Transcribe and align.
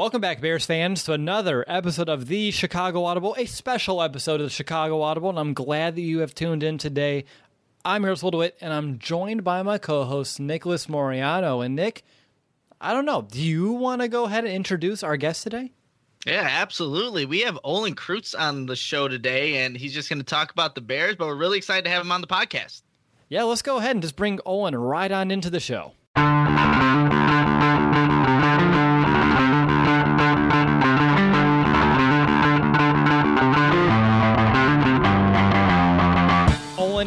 Welcome 0.00 0.22
back, 0.22 0.40
Bears 0.40 0.64
fans, 0.64 1.04
to 1.04 1.12
another 1.12 1.62
episode 1.68 2.08
of 2.08 2.26
the 2.26 2.52
Chicago 2.52 3.04
Audible, 3.04 3.36
a 3.36 3.44
special 3.44 4.00
episode 4.00 4.40
of 4.40 4.46
the 4.46 4.50
Chicago 4.50 5.02
Audible, 5.02 5.28
and 5.28 5.38
I'm 5.38 5.52
glad 5.52 5.94
that 5.94 6.00
you 6.00 6.20
have 6.20 6.34
tuned 6.34 6.62
in 6.62 6.78
today. 6.78 7.26
I'm 7.84 8.02
Harrison 8.02 8.30
DeWitt, 8.30 8.56
and 8.62 8.72
I'm 8.72 8.98
joined 8.98 9.44
by 9.44 9.62
my 9.62 9.76
co-host 9.76 10.40
Nicholas 10.40 10.86
Moriano. 10.86 11.62
And 11.62 11.76
Nick, 11.76 12.02
I 12.80 12.94
don't 12.94 13.04
know, 13.04 13.26
do 13.30 13.42
you 13.42 13.72
want 13.72 14.00
to 14.00 14.08
go 14.08 14.24
ahead 14.24 14.46
and 14.46 14.54
introduce 14.54 15.02
our 15.02 15.18
guest 15.18 15.42
today? 15.42 15.70
Yeah, 16.24 16.48
absolutely. 16.50 17.26
We 17.26 17.40
have 17.40 17.58
Olin 17.62 17.94
Kreutz 17.94 18.34
on 18.34 18.64
the 18.64 18.76
show 18.76 19.06
today, 19.06 19.58
and 19.58 19.76
he's 19.76 19.92
just 19.92 20.08
going 20.08 20.20
to 20.20 20.24
talk 20.24 20.50
about 20.50 20.74
the 20.74 20.80
Bears, 20.80 21.16
but 21.16 21.26
we're 21.26 21.36
really 21.36 21.58
excited 21.58 21.84
to 21.84 21.90
have 21.90 22.00
him 22.00 22.10
on 22.10 22.22
the 22.22 22.26
podcast. 22.26 22.80
Yeah, 23.28 23.42
let's 23.42 23.60
go 23.60 23.76
ahead 23.76 23.96
and 23.96 24.02
just 24.02 24.16
bring 24.16 24.40
Olin 24.46 24.74
right 24.74 25.12
on 25.12 25.30
into 25.30 25.50
the 25.50 25.60
show. 25.60 25.92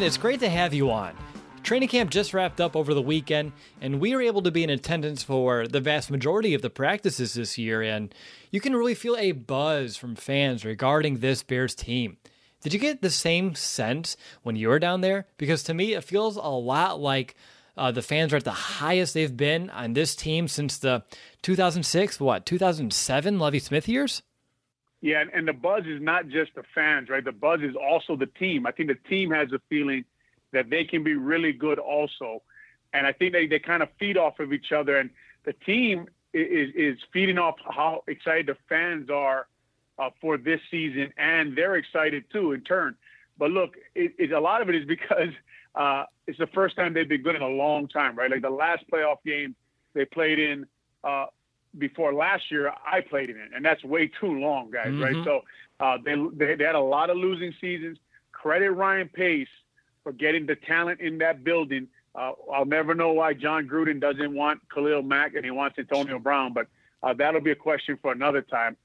It's 0.04 0.18
great 0.18 0.40
to 0.40 0.50
have 0.50 0.74
you 0.74 0.90
on. 0.90 1.16
Training 1.62 1.88
camp 1.88 2.10
just 2.10 2.34
wrapped 2.34 2.60
up 2.60 2.76
over 2.76 2.92
the 2.92 3.00
weekend, 3.00 3.52
and 3.80 3.98
we 3.98 4.14
were 4.14 4.20
able 4.20 4.42
to 4.42 4.50
be 4.50 4.62
in 4.62 4.68
attendance 4.68 5.22
for 5.22 5.66
the 5.66 5.80
vast 5.80 6.10
majority 6.10 6.52
of 6.52 6.60
the 6.60 6.68
practices 6.68 7.32
this 7.32 7.56
year, 7.56 7.80
and 7.80 8.14
you 8.50 8.60
can 8.60 8.76
really 8.76 8.94
feel 8.94 9.16
a 9.16 9.32
buzz 9.32 9.96
from 9.96 10.14
fans 10.14 10.62
regarding 10.62 11.20
this 11.20 11.42
Bears 11.42 11.74
team. 11.74 12.18
Did 12.60 12.74
you 12.74 12.78
get 12.78 13.00
the 13.00 13.08
same 13.08 13.54
sense 13.54 14.18
when 14.42 14.56
you 14.56 14.68
were 14.68 14.78
down 14.78 15.00
there? 15.00 15.26
Because 15.38 15.62
to 15.62 15.74
me, 15.74 15.94
it 15.94 16.04
feels 16.04 16.36
a 16.36 16.42
lot 16.42 17.00
like 17.00 17.34
uh, 17.74 17.90
the 17.90 18.02
fans 18.02 18.34
are 18.34 18.36
at 18.36 18.44
the 18.44 18.50
highest 18.50 19.14
they've 19.14 19.34
been 19.34 19.70
on 19.70 19.94
this 19.94 20.14
team 20.14 20.48
since 20.48 20.76
the 20.76 21.02
2006, 21.40 22.20
what, 22.20 22.44
2007 22.44 23.38
Lovie 23.38 23.58
Smith 23.58 23.88
years? 23.88 24.20
Yeah, 25.04 25.20
and, 25.20 25.30
and 25.34 25.46
the 25.46 25.52
buzz 25.52 25.84
is 25.84 26.00
not 26.00 26.28
just 26.28 26.54
the 26.54 26.62
fans, 26.74 27.10
right? 27.10 27.22
The 27.22 27.30
buzz 27.30 27.60
is 27.60 27.76
also 27.76 28.16
the 28.16 28.24
team. 28.24 28.66
I 28.66 28.70
think 28.70 28.88
the 28.88 28.94
team 29.06 29.30
has 29.32 29.52
a 29.52 29.60
feeling 29.68 30.06
that 30.54 30.70
they 30.70 30.86
can 30.86 31.04
be 31.04 31.12
really 31.12 31.52
good 31.52 31.78
also. 31.78 32.40
And 32.94 33.06
I 33.06 33.12
think 33.12 33.34
they, 33.34 33.46
they 33.46 33.58
kind 33.58 33.82
of 33.82 33.90
feed 34.00 34.16
off 34.16 34.40
of 34.40 34.54
each 34.54 34.72
other. 34.72 34.96
And 34.96 35.10
the 35.44 35.52
team 35.52 36.08
is, 36.32 36.70
is 36.74 36.98
feeding 37.12 37.36
off 37.36 37.56
how 37.68 38.02
excited 38.08 38.46
the 38.46 38.56
fans 38.66 39.10
are 39.10 39.46
uh, 39.98 40.08
for 40.22 40.38
this 40.38 40.62
season. 40.70 41.12
And 41.18 41.54
they're 41.54 41.76
excited 41.76 42.24
too 42.32 42.52
in 42.52 42.62
turn. 42.62 42.96
But 43.36 43.50
look, 43.50 43.74
it, 43.94 44.14
it, 44.18 44.32
a 44.32 44.40
lot 44.40 44.62
of 44.62 44.70
it 44.70 44.74
is 44.74 44.86
because 44.86 45.28
uh, 45.74 46.04
it's 46.26 46.38
the 46.38 46.46
first 46.46 46.76
time 46.76 46.94
they've 46.94 47.06
been 47.06 47.22
good 47.22 47.36
in 47.36 47.42
a 47.42 47.46
long 47.46 47.88
time, 47.88 48.16
right? 48.16 48.30
Like 48.30 48.40
the 48.40 48.48
last 48.48 48.84
playoff 48.90 49.18
game 49.22 49.54
they 49.92 50.06
played 50.06 50.38
in 50.38 50.64
uh, 51.02 51.26
before 51.78 52.12
last 52.14 52.50
year, 52.50 52.72
I 52.86 53.00
played 53.00 53.30
in 53.30 53.36
it, 53.36 53.50
and 53.54 53.64
that's 53.64 53.82
way 53.84 54.10
too 54.20 54.38
long, 54.38 54.70
guys, 54.70 54.88
mm-hmm. 54.88 55.02
right? 55.02 55.24
So 55.24 55.42
uh, 55.80 55.98
they, 56.04 56.14
they, 56.34 56.54
they 56.54 56.64
had 56.64 56.74
a 56.74 56.80
lot 56.80 57.10
of 57.10 57.16
losing 57.16 57.54
seasons. 57.60 57.98
Credit 58.32 58.70
Ryan 58.70 59.08
Pace 59.08 59.48
for 60.02 60.12
getting 60.12 60.46
the 60.46 60.56
talent 60.56 61.00
in 61.00 61.18
that 61.18 61.44
building. 61.44 61.88
Uh, 62.14 62.32
I'll 62.52 62.66
never 62.66 62.94
know 62.94 63.12
why 63.12 63.34
Jon 63.34 63.66
Gruden 63.66 64.00
doesn't 64.00 64.32
want 64.32 64.60
Khalil 64.72 65.02
Mack 65.02 65.34
and 65.34 65.44
he 65.44 65.50
wants 65.50 65.78
Antonio 65.78 66.18
Brown, 66.18 66.52
but 66.52 66.68
uh, 67.02 67.12
that'll 67.14 67.40
be 67.40 67.50
a 67.50 67.56
question 67.56 67.98
for 68.00 68.12
another 68.12 68.42
time. 68.42 68.76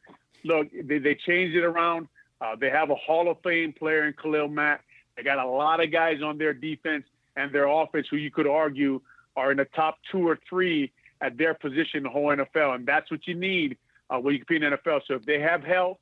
Look, 0.43 0.67
they, 0.71 0.97
they 0.97 1.15
changed 1.15 1.55
it 1.55 1.63
around. 1.63 2.07
Uh, 2.41 2.55
they 2.59 2.69
have 2.69 2.89
a 2.89 2.95
Hall 2.95 3.29
of 3.29 3.37
Fame 3.43 3.73
player 3.73 4.07
in 4.07 4.13
Khalil 4.13 4.47
Mack. 4.47 4.83
They 5.15 5.23
got 5.23 5.37
a 5.37 5.45
lot 5.45 5.83
of 5.83 5.91
guys 5.91 6.21
on 6.23 6.37
their 6.37 6.53
defense 6.53 7.03
and 7.35 7.53
their 7.53 7.67
offense 7.67 8.07
who 8.09 8.17
you 8.17 8.31
could 8.31 8.47
argue 8.47 9.01
are 9.35 9.51
in 9.51 9.57
the 9.57 9.65
top 9.65 9.99
two 10.11 10.27
or 10.27 10.39
three 10.49 10.91
at 11.21 11.37
their 11.37 11.53
position 11.53 11.97
in 11.97 12.03
the 12.03 12.09
whole 12.09 12.27
NFL, 12.27 12.75
and 12.75 12.85
that's 12.85 13.09
what 13.11 13.27
you 13.27 13.35
need 13.35 13.77
uh, 14.09 14.17
when 14.17 14.33
you 14.33 14.39
compete 14.39 14.63
in 14.63 14.71
the 14.71 14.77
NFL. 14.77 15.01
So 15.07 15.15
if 15.15 15.25
they 15.25 15.39
have 15.39 15.63
health, 15.63 15.97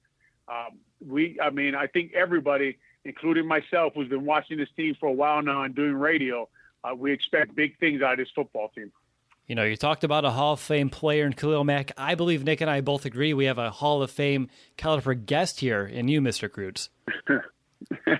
um, 0.47 0.77
we, 1.05 1.37
I 1.41 1.49
mean, 1.49 1.75
I 1.75 1.87
think 1.87 2.13
everybody, 2.13 2.77
including 3.03 3.47
myself, 3.47 3.93
who's 3.95 4.09
been 4.09 4.25
watching 4.25 4.57
this 4.57 4.69
team 4.75 4.95
for 4.99 5.07
a 5.09 5.13
while 5.13 5.41
now 5.41 5.63
and 5.63 5.75
doing 5.75 5.95
radio, 5.95 6.47
uh, 6.83 6.95
we 6.95 7.11
expect 7.11 7.55
big 7.55 7.77
things 7.79 8.01
out 8.01 8.13
of 8.13 8.19
this 8.19 8.29
football 8.33 8.69
team. 8.69 8.91
You 9.47 9.55
know, 9.55 9.63
you 9.63 9.77
talked 9.77 10.03
about 10.03 10.25
a 10.25 10.31
Hall 10.31 10.53
of 10.53 10.59
Fame 10.59 10.89
player 10.89 11.25
in 11.25 11.31
Khalil 11.31 11.63
Mack. 11.63 11.93
I 11.97 12.15
believe 12.15 12.43
Nick 12.43 12.59
and 12.59 12.69
I 12.69 12.81
both 12.81 13.05
agree 13.05 13.33
we 13.33 13.45
have 13.45 13.57
a 13.57 13.69
Hall 13.69 14.03
of 14.03 14.11
Fame 14.11 14.49
caliber 14.75 15.13
guest 15.13 15.61
here 15.61 15.85
in 15.85 16.09
you, 16.09 16.19
Mr. 16.19 16.49
Kreutz. 16.49 16.89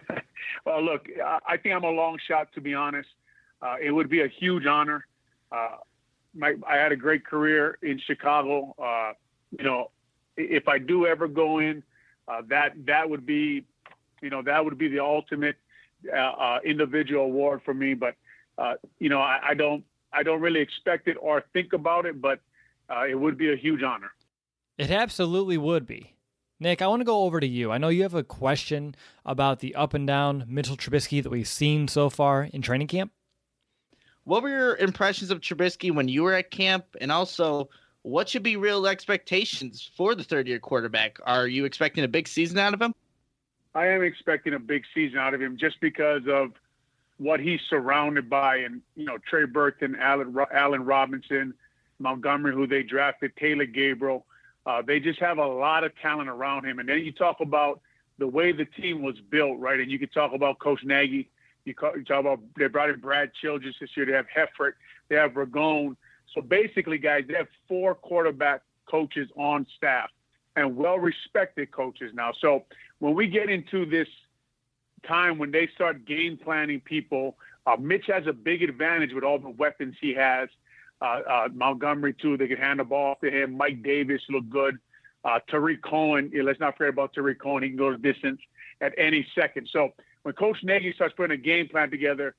well, 0.66 0.82
look, 0.82 1.08
I 1.46 1.58
think 1.58 1.76
I'm 1.76 1.84
a 1.84 1.90
long 1.90 2.18
shot, 2.26 2.54
to 2.54 2.62
be 2.62 2.74
honest. 2.74 3.10
Uh, 3.62 3.76
it 3.82 3.92
would 3.92 4.10
be 4.10 4.22
a 4.22 4.28
huge 4.28 4.66
honor. 4.66 5.06
Uh, 5.52 5.78
my, 6.38 6.56
I 6.68 6.78
had 6.78 6.92
a 6.92 6.96
great 6.96 7.26
career 7.26 7.78
in 7.82 8.00
Chicago. 8.00 8.76
Uh, 8.82 9.14
you 9.58 9.64
know, 9.64 9.92
if 10.36 10.68
I 10.68 10.78
do 10.78 11.06
ever 11.06 11.28
go 11.28 11.60
in, 11.60 11.84
uh, 12.28 12.42
that 12.50 12.74
that 12.86 13.10
would 13.10 13.26
be, 13.26 13.66
you 14.22 14.30
know, 14.30 14.42
that 14.44 14.64
would 14.64 14.78
be 14.78 14.88
the 14.88 15.00
ultimate 15.00 15.56
uh, 16.14 16.18
uh 16.18 16.60
individual 16.64 17.26
award 17.26 17.62
for 17.66 17.74
me. 17.74 17.94
But 17.94 18.16
uh, 18.58 18.76
you 19.00 19.10
know, 19.10 19.20
I, 19.20 19.40
I, 19.50 19.54
don't 19.54 19.84
I 20.14 20.24
don't 20.24 20.42
really 20.42 20.62
expect 20.62 21.08
it 21.08 21.18
or 21.20 21.44
think 21.54 21.74
about 21.74 22.06
it, 22.06 22.22
but 22.22 22.40
uh, 22.90 23.06
it 23.08 23.16
would 23.16 23.38
be 23.38 23.52
a 23.52 23.56
huge 23.56 23.84
honor. 23.84 24.12
It 24.78 24.92
absolutely 24.92 25.58
would 25.58 25.86
be. 25.86 26.14
Nick, 26.60 26.82
I 26.82 26.88
want 26.88 27.02
to 27.02 27.06
go 27.06 27.24
over 27.24 27.40
to 27.40 27.48
you. 27.48 27.72
I 27.72 27.78
know 27.78 27.90
you 27.90 28.02
have 28.02 28.16
a 28.16 28.24
question 28.24 28.96
about 29.26 29.60
the 29.60 29.76
up 29.76 29.94
and 29.94 30.08
down 30.08 30.46
Mitchell 30.48 30.76
Trubisky 30.76 31.22
that 31.22 31.30
we've 31.30 31.48
seen 31.48 31.88
so 31.88 32.10
far 32.10 32.44
in 32.52 32.64
training 32.64 32.88
camp. 32.88 33.12
What 34.28 34.44
were 34.44 34.50
your 34.50 34.76
impressions 34.76 35.32
of 35.32 35.40
Trubisky 35.40 35.90
when 35.90 36.10
you 36.10 36.24
were 36.24 36.34
at 36.34 36.52
camp? 36.52 36.84
And 37.00 37.14
also, 37.14 37.70
what 38.02 38.28
should 38.28 38.44
be 38.44 38.58
real 38.58 38.86
expectations 38.86 39.90
for 39.96 40.16
the 40.16 40.24
third 40.24 40.50
year 40.50 40.60
quarterback? 40.60 41.18
Are 41.24 41.48
you 41.48 41.64
expecting 41.64 42.04
a 42.04 42.10
big 42.10 42.28
season 42.28 42.58
out 42.58 42.74
of 42.74 42.82
him? 42.82 42.94
I 43.74 43.88
am 43.88 44.04
expecting 44.04 44.54
a 44.54 44.60
big 44.60 44.84
season 44.94 45.18
out 45.18 45.34
of 45.34 45.42
him 45.42 45.56
just 45.56 45.80
because 45.80 46.24
of 46.28 46.52
what 47.16 47.40
he's 47.40 47.62
surrounded 47.70 48.30
by, 48.30 48.58
and 48.58 48.82
you 48.98 49.06
know 49.06 49.18
Trey 49.18 49.46
Burton, 49.46 49.96
Allen, 49.98 50.36
Allen 50.54 50.84
Robinson, 50.84 51.54
Montgomery, 51.98 52.54
who 52.54 52.68
they 52.68 52.84
drafted, 52.84 53.34
Taylor 53.38 53.66
Gabriel. 53.66 54.26
Uh, 54.66 54.82
they 54.82 55.00
just 55.00 55.20
have 55.20 55.38
a 55.38 55.48
lot 55.48 55.86
of 55.86 55.94
talent 56.02 56.28
around 56.28 56.66
him. 56.66 56.80
And 56.80 56.90
then 56.90 57.00
you 57.00 57.14
talk 57.14 57.38
about 57.40 57.80
the 58.18 58.28
way 58.28 58.52
the 58.52 58.66
team 58.66 59.04
was 59.04 59.16
built, 59.30 59.58
right? 59.58 59.80
And 59.80 59.90
you 59.90 59.98
could 59.98 60.12
talk 60.12 60.34
about 60.34 60.60
Coach 60.60 60.84
Nagy. 60.84 61.30
You, 61.68 61.74
talk 61.74 62.20
about 62.20 62.40
they 62.58 62.68
brought 62.68 62.90
in 62.90 63.00
Brad 63.00 63.32
Childress 63.42 63.76
this 63.80 63.90
year. 63.98 64.06
They 64.06 64.14
have 64.14 64.28
Helfrich. 64.36 64.74
They 65.10 65.16
have 65.16 65.32
Ragone. 65.32 65.98
So 66.34 66.42
basically, 66.42 66.98
guys, 66.98 67.26
they 67.28 67.34
have 67.34 67.48
four 67.68 67.94
quarterback 67.94 68.62
coaches 68.86 69.30
on 69.36 69.68
staff 69.76 70.10
and 70.56 70.78
well 70.78 70.98
respected 70.98 71.72
coaches 71.72 72.12
now. 72.14 72.32
So 72.40 72.64
when 73.00 73.16
we 73.16 73.28
get 73.28 73.50
into 73.50 73.86
this 73.86 74.08
time 75.06 75.38
when 75.38 75.52
they 75.52 75.68
start 75.76 76.06
game 76.06 76.38
planning 76.38 76.80
people, 76.80 77.38
uh, 77.66 77.76
Mitch 77.78 78.06
has 78.08 78.28
a 78.28 78.34
big 78.34 78.64
advantage 78.64 79.14
with 79.14 79.24
all 79.24 79.40
the 79.40 79.50
weapons 79.50 79.96
he 80.00 80.14
has. 80.14 80.50
Uh, 81.02 81.22
uh, 81.30 81.48
Montgomery 81.54 82.14
too, 82.14 82.38
they 82.38 82.48
can 82.48 82.58
hand 82.58 82.80
the 82.80 82.84
ball 82.84 83.12
off 83.12 83.20
to 83.20 83.30
him. 83.30 83.58
Mike 83.58 83.84
Davis 83.84 84.22
look 84.30 84.50
good. 84.50 84.80
Uh, 85.24 85.40
Tarik 85.50 85.82
Cohen, 85.82 86.32
yeah, 86.34 86.44
let's 86.44 86.60
not 86.60 86.78
forget 86.78 86.94
about 86.94 87.14
Tarik 87.14 87.40
Cohen. 87.40 87.62
He 87.62 87.70
can 87.70 87.78
go 87.78 87.92
to 87.92 87.98
distance 87.98 88.40
at 88.80 88.94
any 88.98 89.28
second. 89.36 89.68
So 89.72 89.92
when 90.28 90.36
Coach 90.36 90.58
Nagy 90.62 90.92
starts 90.92 91.16
putting 91.16 91.40
a 91.40 91.42
game 91.42 91.70
plan 91.70 91.90
together 91.90 92.36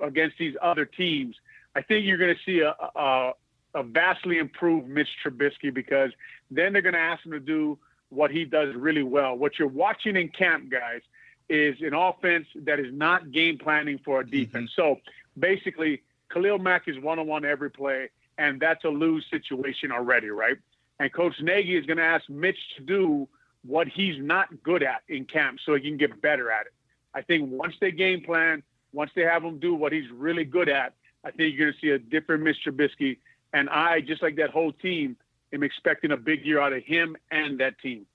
against 0.00 0.38
these 0.38 0.54
other 0.62 0.84
teams, 0.84 1.34
I 1.74 1.82
think 1.82 2.06
you're 2.06 2.16
going 2.16 2.36
to 2.36 2.40
see 2.46 2.60
a, 2.60 2.72
a, 2.94 3.32
a 3.74 3.82
vastly 3.82 4.38
improved 4.38 4.86
Mitch 4.86 5.08
Trubisky 5.24 5.74
because 5.74 6.12
then 6.52 6.72
they're 6.72 6.82
going 6.82 6.94
to 6.94 7.00
ask 7.00 7.26
him 7.26 7.32
to 7.32 7.40
do 7.40 7.80
what 8.10 8.30
he 8.30 8.44
does 8.44 8.76
really 8.76 9.02
well. 9.02 9.36
What 9.36 9.58
you're 9.58 9.66
watching 9.66 10.14
in 10.14 10.28
camp, 10.28 10.70
guys, 10.70 11.00
is 11.48 11.74
an 11.80 11.94
offense 11.94 12.46
that 12.54 12.78
is 12.78 12.94
not 12.94 13.32
game 13.32 13.58
planning 13.58 13.98
for 14.04 14.20
a 14.20 14.24
defense. 14.24 14.70
Mm-hmm. 14.78 14.96
So 14.96 15.00
basically, 15.36 16.02
Khalil 16.32 16.60
Mack 16.60 16.86
is 16.86 16.96
one 17.00 17.18
on 17.18 17.26
one 17.26 17.44
every 17.44 17.72
play, 17.72 18.10
and 18.38 18.60
that's 18.60 18.84
a 18.84 18.88
lose 18.88 19.26
situation 19.32 19.90
already, 19.90 20.28
right? 20.28 20.58
And 21.00 21.12
Coach 21.12 21.34
Nagy 21.40 21.76
is 21.76 21.86
going 21.86 21.96
to 21.96 22.04
ask 22.04 22.28
Mitch 22.28 22.76
to 22.76 22.84
do 22.84 23.28
what 23.64 23.88
he's 23.88 24.22
not 24.22 24.62
good 24.62 24.84
at 24.84 25.02
in 25.08 25.24
camp 25.24 25.58
so 25.66 25.74
he 25.74 25.80
can 25.80 25.96
get 25.96 26.22
better 26.22 26.48
at 26.48 26.66
it. 26.66 26.72
I 27.14 27.22
think 27.22 27.50
once 27.50 27.74
they 27.80 27.90
game 27.90 28.22
plan, 28.22 28.62
once 28.92 29.10
they 29.14 29.22
have 29.22 29.42
him 29.42 29.58
do 29.58 29.74
what 29.74 29.92
he's 29.92 30.10
really 30.10 30.44
good 30.44 30.68
at, 30.68 30.94
I 31.24 31.30
think 31.30 31.54
you're 31.54 31.66
going 31.66 31.72
to 31.72 31.78
see 31.80 31.90
a 31.90 31.98
different 31.98 32.42
Mitch 32.42 32.58
Trubisky. 32.66 33.18
And 33.52 33.68
I, 33.68 34.00
just 34.00 34.22
like 34.22 34.36
that 34.36 34.50
whole 34.50 34.72
team, 34.72 35.16
am 35.52 35.62
expecting 35.62 36.10
a 36.10 36.16
big 36.16 36.44
year 36.44 36.60
out 36.60 36.72
of 36.72 36.82
him 36.82 37.16
and 37.30 37.60
that 37.60 37.78
team. 37.80 38.06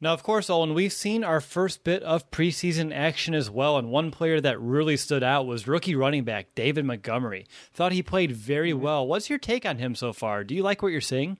Now, 0.00 0.12
of 0.12 0.24
course, 0.24 0.50
Olin, 0.50 0.74
we've 0.74 0.92
seen 0.92 1.22
our 1.22 1.40
first 1.40 1.84
bit 1.84 2.02
of 2.02 2.28
preseason 2.32 2.92
action 2.92 3.34
as 3.34 3.48
well, 3.48 3.78
and 3.78 3.88
one 3.88 4.10
player 4.10 4.40
that 4.40 4.60
really 4.60 4.96
stood 4.96 5.22
out 5.22 5.46
was 5.46 5.68
rookie 5.68 5.94
running 5.94 6.24
back 6.24 6.56
David 6.56 6.84
Montgomery. 6.84 7.46
Thought 7.72 7.92
he 7.92 8.02
played 8.02 8.32
very 8.32 8.72
mm-hmm. 8.72 8.82
well. 8.82 9.06
What's 9.06 9.30
your 9.30 9.38
take 9.38 9.64
on 9.64 9.78
him 9.78 9.94
so 9.94 10.12
far? 10.12 10.42
Do 10.42 10.56
you 10.56 10.64
like 10.64 10.82
what 10.82 10.90
you're 10.90 11.00
seeing? 11.00 11.38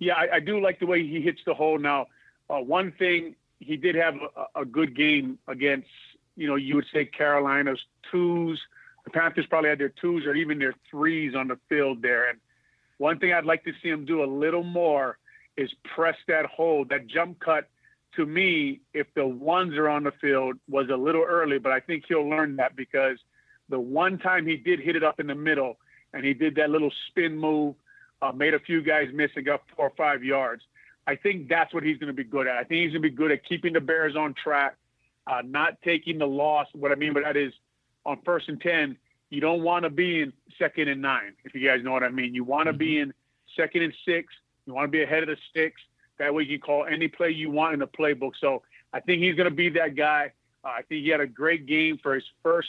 Yeah, 0.00 0.14
I, 0.14 0.36
I 0.36 0.40
do 0.40 0.60
like 0.60 0.80
the 0.80 0.86
way 0.86 1.06
he 1.06 1.20
hits 1.20 1.40
the 1.46 1.54
hole. 1.54 1.78
Now, 1.78 2.08
uh, 2.48 2.56
one 2.56 2.90
thing 2.98 3.36
he 3.60 3.76
did 3.76 3.94
have 3.94 4.14
a, 4.14 4.62
a, 4.62 4.64
good 4.64 4.96
game 4.96 5.38
against, 5.46 5.88
you 6.36 6.48
know, 6.48 6.56
you 6.56 6.74
would 6.74 6.86
say 6.92 7.04
Carolina's 7.04 7.80
twos. 8.10 8.60
The 9.04 9.10
Panthers 9.10 9.46
probably 9.46 9.70
had 9.70 9.78
their 9.78 9.90
twos 9.90 10.26
or 10.26 10.34
even 10.34 10.58
their 10.58 10.74
threes 10.90 11.34
on 11.34 11.48
the 11.48 11.58
field 11.68 12.02
there. 12.02 12.28
And 12.28 12.38
one 12.98 13.18
thing 13.18 13.32
I'd 13.32 13.44
like 13.44 13.64
to 13.64 13.72
see 13.82 13.88
him 13.88 14.04
do 14.04 14.24
a 14.24 14.26
little 14.26 14.62
more 14.62 15.18
is 15.56 15.70
press 15.94 16.16
that 16.26 16.46
hold. 16.46 16.88
That 16.88 17.06
jump 17.06 17.38
cut, 17.38 17.68
to 18.16 18.26
me, 18.26 18.80
if 18.94 19.06
the 19.14 19.26
ones 19.26 19.74
are 19.76 19.88
on 19.88 20.04
the 20.04 20.12
field, 20.20 20.56
was 20.68 20.88
a 20.90 20.96
little 20.96 21.22
early, 21.22 21.58
but 21.58 21.72
I 21.72 21.80
think 21.80 22.04
he'll 22.08 22.28
learn 22.28 22.56
that 22.56 22.74
because 22.76 23.18
the 23.68 23.78
one 23.78 24.18
time 24.18 24.46
he 24.46 24.56
did 24.56 24.80
hit 24.80 24.96
it 24.96 25.04
up 25.04 25.20
in 25.20 25.26
the 25.26 25.34
middle 25.34 25.78
and 26.12 26.24
he 26.24 26.34
did 26.34 26.56
that 26.56 26.70
little 26.70 26.90
spin 27.08 27.38
move, 27.38 27.74
uh, 28.22 28.32
made 28.32 28.54
a 28.54 28.58
few 28.58 28.82
guys 28.82 29.08
miss 29.14 29.30
and 29.36 29.46
got 29.46 29.62
four 29.76 29.86
or 29.86 29.92
five 29.96 30.24
yards. 30.24 30.62
I 31.10 31.16
think 31.16 31.48
that's 31.48 31.74
what 31.74 31.82
he's 31.82 31.98
going 31.98 32.06
to 32.06 32.14
be 32.14 32.22
good 32.22 32.46
at. 32.46 32.56
I 32.56 32.62
think 32.62 32.82
he's 32.82 32.92
going 32.92 33.02
to 33.02 33.08
be 33.08 33.10
good 33.10 33.32
at 33.32 33.44
keeping 33.44 33.72
the 33.72 33.80
Bears 33.80 34.14
on 34.14 34.32
track, 34.32 34.76
uh, 35.26 35.42
not 35.44 35.82
taking 35.82 36.18
the 36.18 36.26
loss. 36.26 36.68
What 36.72 36.92
I 36.92 36.94
mean 36.94 37.12
by 37.12 37.22
that 37.22 37.36
is 37.36 37.52
on 38.06 38.20
first 38.24 38.48
and 38.48 38.60
10, 38.60 38.96
you 39.28 39.40
don't 39.40 39.64
want 39.64 39.82
to 39.82 39.90
be 39.90 40.22
in 40.22 40.32
second 40.56 40.86
and 40.86 41.02
nine, 41.02 41.34
if 41.44 41.52
you 41.52 41.66
guys 41.66 41.82
know 41.82 41.90
what 41.90 42.04
I 42.04 42.10
mean. 42.10 42.32
You 42.32 42.44
want 42.44 42.66
to 42.66 42.70
mm-hmm. 42.70 42.78
be 42.78 42.98
in 43.00 43.12
second 43.56 43.82
and 43.82 43.92
six, 44.04 44.32
you 44.66 44.74
want 44.74 44.86
to 44.86 44.90
be 44.90 45.02
ahead 45.02 45.24
of 45.24 45.28
the 45.28 45.36
sticks. 45.50 45.80
That 46.20 46.32
way 46.32 46.44
you 46.44 46.60
can 46.60 46.64
call 46.64 46.86
any 46.86 47.08
play 47.08 47.30
you 47.30 47.50
want 47.50 47.74
in 47.74 47.80
the 47.80 47.88
playbook. 47.88 48.32
So 48.40 48.62
I 48.92 49.00
think 49.00 49.20
he's 49.20 49.34
going 49.34 49.48
to 49.48 49.54
be 49.54 49.68
that 49.70 49.96
guy. 49.96 50.30
Uh, 50.62 50.68
I 50.68 50.82
think 50.82 51.02
he 51.02 51.08
had 51.08 51.20
a 51.20 51.26
great 51.26 51.66
game 51.66 51.98
for 52.00 52.14
his 52.14 52.24
first 52.40 52.68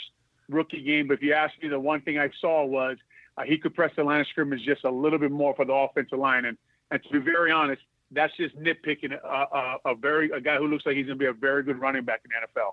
rookie 0.50 0.82
game. 0.82 1.08
But 1.08 1.16
if 1.16 1.22
you 1.22 1.34
ask 1.34 1.54
me, 1.62 1.70
the 1.70 1.80
one 1.80 2.02
thing 2.02 2.18
I 2.18 2.32
saw 2.40 2.66
was 2.66 2.98
uh, 3.38 3.44
he 3.44 3.60
could 3.60 3.76
press 3.76 3.92
the 3.96 4.04
line 4.04 4.22
of 4.22 4.28
scrimmage 4.28 4.64
just 4.66 4.84
a 4.84 4.90
little 4.90 5.20
bit 5.20 5.32
more 5.32 5.54
for 5.54 5.64
the 5.66 5.74
offensive 5.74 6.18
line. 6.18 6.46
And, 6.46 6.58
and 6.90 7.04
to 7.04 7.10
be 7.12 7.20
very 7.20 7.52
honest, 7.52 7.84
that's 8.12 8.36
just 8.38 8.58
nitpicking 8.58 9.14
a, 9.14 9.28
a, 9.28 9.78
a 9.86 9.96
very 9.96 10.30
a 10.32 10.42
guy 10.42 10.58
who 10.58 10.68
looks 10.68 10.86
like 10.86 10.96
he's 10.96 11.06
going 11.06 11.18
to 11.18 11.24
be 11.24 11.30
a 11.30 11.34
very 11.34 11.64
good 11.64 11.80
running 11.80 12.04
back 12.04 12.22
in 12.26 12.32
the 12.32 12.62
NFL. 12.62 12.72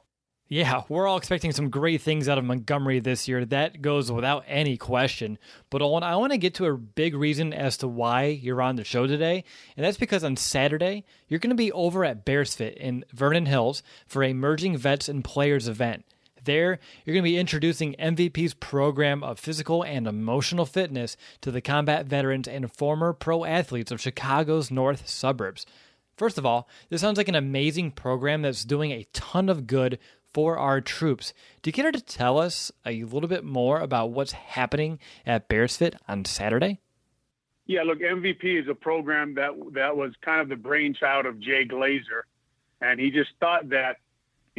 Yeah, 0.50 0.85
we're 0.88 1.06
all 1.06 1.19
expecting 1.19 1.52
some 1.52 1.69
great 1.69 2.00
things 2.00 2.26
out 2.26 2.38
of 2.38 2.44
Montgomery 2.44 3.00
this 3.00 3.29
year. 3.29 3.44
That 3.44 3.82
goes 3.82 4.11
without 4.11 4.44
any 4.49 4.79
question. 4.79 5.38
But 5.69 5.82
Olin, 5.82 6.02
I 6.02 6.17
want 6.17 6.32
to 6.32 6.38
get 6.38 6.55
to 6.55 6.67
a 6.67 6.76
big 6.76 7.14
reason 7.14 7.52
as 7.52 7.76
to 7.79 7.88
why 7.88 8.25
you're 8.25 8.62
on 8.62 8.76
the 8.76 8.85
show 8.85 9.06
today. 9.06 9.44
And 9.76 9.85
that's 9.85 9.99
because 9.99 10.25
on 10.25 10.37
Saturday, 10.37 11.05
you're 11.29 11.38
going 11.40 11.50
to 11.50 11.55
be 11.55 11.70
over 11.73 12.02
at 12.02 12.25
BearsFit 12.25 12.76
in 12.79 13.05
Vernon 13.12 13.44
Hills 13.44 13.82
for 14.06 14.23
a 14.23 14.32
Merging 14.32 14.79
Vets 14.79 15.06
and 15.06 15.23
Players 15.23 15.69
event. 15.69 16.06
There, 16.44 16.79
you're 17.05 17.14
going 17.14 17.25
to 17.25 17.31
be 17.31 17.38
introducing 17.38 17.94
MVP's 17.94 18.55
program 18.55 19.23
of 19.23 19.38
physical 19.38 19.82
and 19.82 20.06
emotional 20.06 20.67
fitness 20.67 21.17
to 21.40 21.50
the 21.50 21.61
combat 21.61 22.06
veterans 22.06 22.49
and 22.49 22.73
former 22.73 23.12
pro 23.12 23.44
athletes 23.44 23.90
of 23.90 24.00
Chicago's 24.00 24.70
north 24.70 25.08
suburbs. 25.08 25.67
First 26.17 26.38
of 26.38 26.44
all, 26.44 26.69
this 26.88 27.00
sounds 27.00 27.17
like 27.17 27.29
an 27.29 27.35
amazing 27.35 27.93
program 27.93 28.43
that's 28.43 28.64
doing 28.64 28.90
a 28.90 29.06
ton 29.12 29.49
of 29.49 29.67
good 29.67 29.99
for 30.35 30.58
our 30.58 30.81
troops. 30.81 31.32
Do 31.62 31.69
you 31.69 31.73
care 31.73 31.93
to 31.93 32.00
tell 32.00 32.38
us 32.38 32.70
a 32.85 33.05
little 33.05 33.29
bit 33.29 33.44
more 33.44 33.81
about 33.81 34.11
what's 34.11 34.32
happening 34.32 34.99
at 35.25 35.49
BearsFit 35.49 35.94
on 36.06 36.25
Saturday? 36.25 36.81
Yeah, 37.67 37.82
look, 37.82 38.00
MVP 38.00 38.62
is 38.62 38.69
a 38.69 38.75
program 38.75 39.35
that 39.35 39.50
that 39.75 39.96
was 39.96 40.12
kind 40.23 40.40
of 40.40 40.49
the 40.49 40.56
brainchild 40.56 41.26
of 41.26 41.38
Jay 41.38 41.67
Glazer, 41.67 42.23
and 42.81 42.99
he 42.99 43.11
just 43.11 43.31
thought 43.40 43.69
that, 43.69 43.99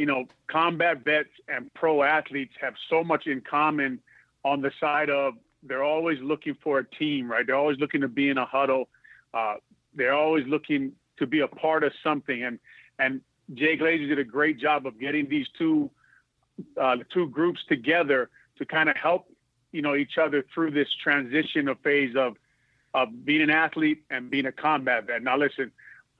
you 0.00 0.06
know, 0.06 0.24
combat 0.46 1.04
vets 1.04 1.28
and 1.46 1.70
pro 1.74 2.02
athletes 2.02 2.54
have 2.58 2.72
so 2.88 3.04
much 3.04 3.26
in 3.26 3.42
common 3.42 4.00
on 4.46 4.62
the 4.62 4.72
side 4.80 5.10
of 5.10 5.34
they're 5.62 5.84
always 5.84 6.18
looking 6.22 6.56
for 6.64 6.78
a 6.78 6.84
team, 6.86 7.30
right? 7.30 7.46
They're 7.46 7.54
always 7.54 7.78
looking 7.78 8.00
to 8.00 8.08
be 8.08 8.30
in 8.30 8.38
a 8.38 8.46
huddle. 8.46 8.88
Uh, 9.34 9.56
they're 9.94 10.14
always 10.14 10.46
looking 10.46 10.92
to 11.18 11.26
be 11.26 11.40
a 11.40 11.48
part 11.48 11.84
of 11.84 11.92
something, 12.02 12.42
and 12.42 12.58
and 12.98 13.20
Jay 13.52 13.76
Glazer 13.76 14.08
did 14.08 14.18
a 14.18 14.24
great 14.24 14.58
job 14.58 14.86
of 14.86 14.98
getting 14.98 15.28
these 15.28 15.46
two 15.58 15.90
uh, 16.80 16.96
two 17.12 17.28
groups 17.28 17.60
together 17.68 18.30
to 18.56 18.64
kind 18.64 18.88
of 18.88 18.96
help 18.96 19.30
you 19.70 19.82
know 19.82 19.94
each 19.94 20.16
other 20.16 20.42
through 20.54 20.70
this 20.70 20.88
transition 21.02 21.68
of 21.68 21.78
phase 21.80 22.16
of 22.16 22.38
of 22.94 23.26
being 23.26 23.42
an 23.42 23.50
athlete 23.50 24.02
and 24.08 24.30
being 24.30 24.46
a 24.46 24.52
combat 24.52 25.06
vet. 25.06 25.22
Now, 25.22 25.36
listen, 25.36 25.70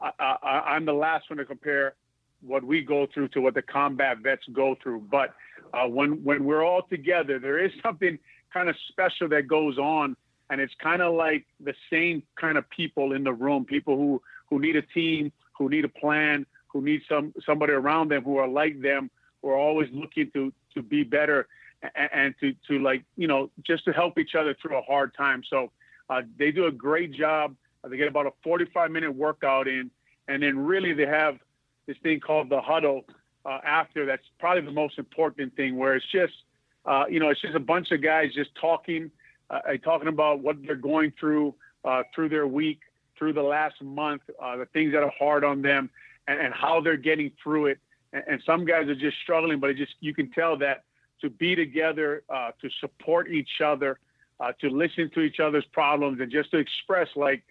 I, 0.03 0.37
I, 0.43 0.61
I'm 0.75 0.85
the 0.85 0.93
last 0.93 1.31
one 1.31 1.39
to 1.39 1.47
compare 1.47 1.95
what 2.43 2.65
we 2.65 2.83
go 2.83 3.07
through 3.13 3.29
to 3.29 3.41
what 3.41 3.55
the 3.55 3.63
combat 3.63 4.19
vets 4.19 4.43
go 4.53 4.77
through, 4.83 5.01
but 5.11 5.35
uh, 5.75 5.87
when 5.87 6.23
when 6.25 6.45
we're 6.45 6.65
all 6.65 6.83
together, 6.83 7.39
there 7.39 7.63
is 7.63 7.71
something 7.83 8.19
kind 8.53 8.69
of 8.69 8.77
special 8.89 9.29
that 9.29 9.47
goes 9.47 9.79
on, 9.79 10.17
and 10.49 10.61
it's 10.61 10.75
kind 10.83 11.03
of 11.03 11.15
like 11.15 11.47
the 11.61 11.75
same 11.91 12.23
kind 12.41 12.59
of 12.59 12.69
people 12.71 13.13
in 13.13 13.25
the 13.25 13.33
room, 13.33 13.65
people 13.65 13.97
who 13.97 14.21
who 14.49 14.59
need 14.59 14.77
a 14.77 14.83
team, 14.83 15.33
who 15.57 15.69
need 15.69 15.85
a 15.85 15.89
plan, 15.89 16.47
who 16.69 16.83
need 16.83 17.03
some 17.09 17.33
somebody 17.45 17.73
around 17.73 18.11
them 18.11 18.25
who 18.25 18.37
are 18.39 18.49
like 18.49 18.81
them, 18.81 19.11
who 19.43 19.49
are 19.51 19.57
always 19.57 19.89
looking 19.93 20.31
to 20.33 20.53
to 20.75 20.83
be 20.83 21.03
better 21.03 21.47
and, 21.95 22.11
and 22.13 22.35
to 22.41 22.55
to 22.69 22.83
like 22.83 23.05
you 23.17 23.29
know 23.29 23.51
just 23.67 23.85
to 23.85 23.93
help 23.93 24.19
each 24.19 24.35
other 24.35 24.55
through 24.61 24.77
a 24.77 24.83
hard 24.83 25.15
time. 25.15 25.43
So 25.49 25.71
uh, 26.09 26.23
they 26.39 26.51
do 26.51 26.67
a 26.67 26.73
great 26.73 27.13
job. 27.13 27.55
They 27.89 27.97
get 27.97 28.09
about 28.09 28.27
a 28.27 28.33
45 28.43 28.91
minute 28.91 29.15
workout 29.15 29.69
in, 29.69 29.91
and 30.29 30.43
then 30.43 30.59
really 30.59 30.93
they 30.93 31.07
have 31.07 31.39
this 31.91 31.99
thing 32.05 32.21
called 32.21 32.49
the 32.49 32.61
huddle 32.61 33.05
uh, 33.45 33.59
after. 33.65 34.07
That's 34.07 34.23
probably 34.39 34.63
the 34.63 34.71
most 34.71 34.99
important 34.99 35.57
thing, 35.57 35.77
where 35.77 35.97
it's 35.97 36.07
just 36.13 36.33
uh, 36.87 37.05
you 37.11 37.19
know 37.19 37.31
it's 37.31 37.41
just 37.41 37.57
a 37.57 37.61
bunch 37.61 37.91
of 37.91 38.01
guys 38.01 38.33
just 38.33 38.51
talking, 38.61 39.11
uh, 39.51 39.59
talking 39.83 40.09
about 40.09 40.41
what 40.41 40.57
they're 40.65 40.77
going 40.77 41.13
through 41.19 41.55
uh, 41.85 42.05
through 42.15 42.29
their 42.29 42.47
week, 42.47 42.81
through 43.19 43.33
the 43.33 43.43
last 43.43 43.83
month, 43.83 44.23
uh, 44.41 44.57
the 44.57 44.67
things 44.67 44.93
that 44.93 45.03
are 45.03 45.13
hard 45.19 45.43
on 45.43 45.63
them, 45.63 45.91
and, 46.29 46.39
and 46.39 46.55
how 46.55 46.81
they're 46.81 46.97
getting 46.97 47.33
through 47.43 47.67
it. 47.67 47.79
And, 48.13 48.23
and, 48.29 48.43
some 48.47 48.65
guys 48.65 48.89
are 48.89 48.95
just 48.95 49.17
struggling, 49.23 49.59
but 49.59 49.71
it 49.71 49.77
just 49.77 49.95
you 49.99 50.15
can 50.15 50.31
tell 50.31 50.57
that 50.59 50.85
to 51.23 51.29
be 51.29 51.57
together, 51.57 52.23
uh, 52.29 52.53
to 52.63 52.71
support 52.81 53.29
each 53.29 53.61
other, 53.65 53.99
to 54.61 54.71
listen 54.71 55.11
to 55.13 55.21
each 55.21 55.41
other's 55.41 55.67
problems, 55.73 56.21
and 56.21 56.31
just 56.31 56.51
to 56.53 56.57
express 56.57 57.09
like, 57.17 57.43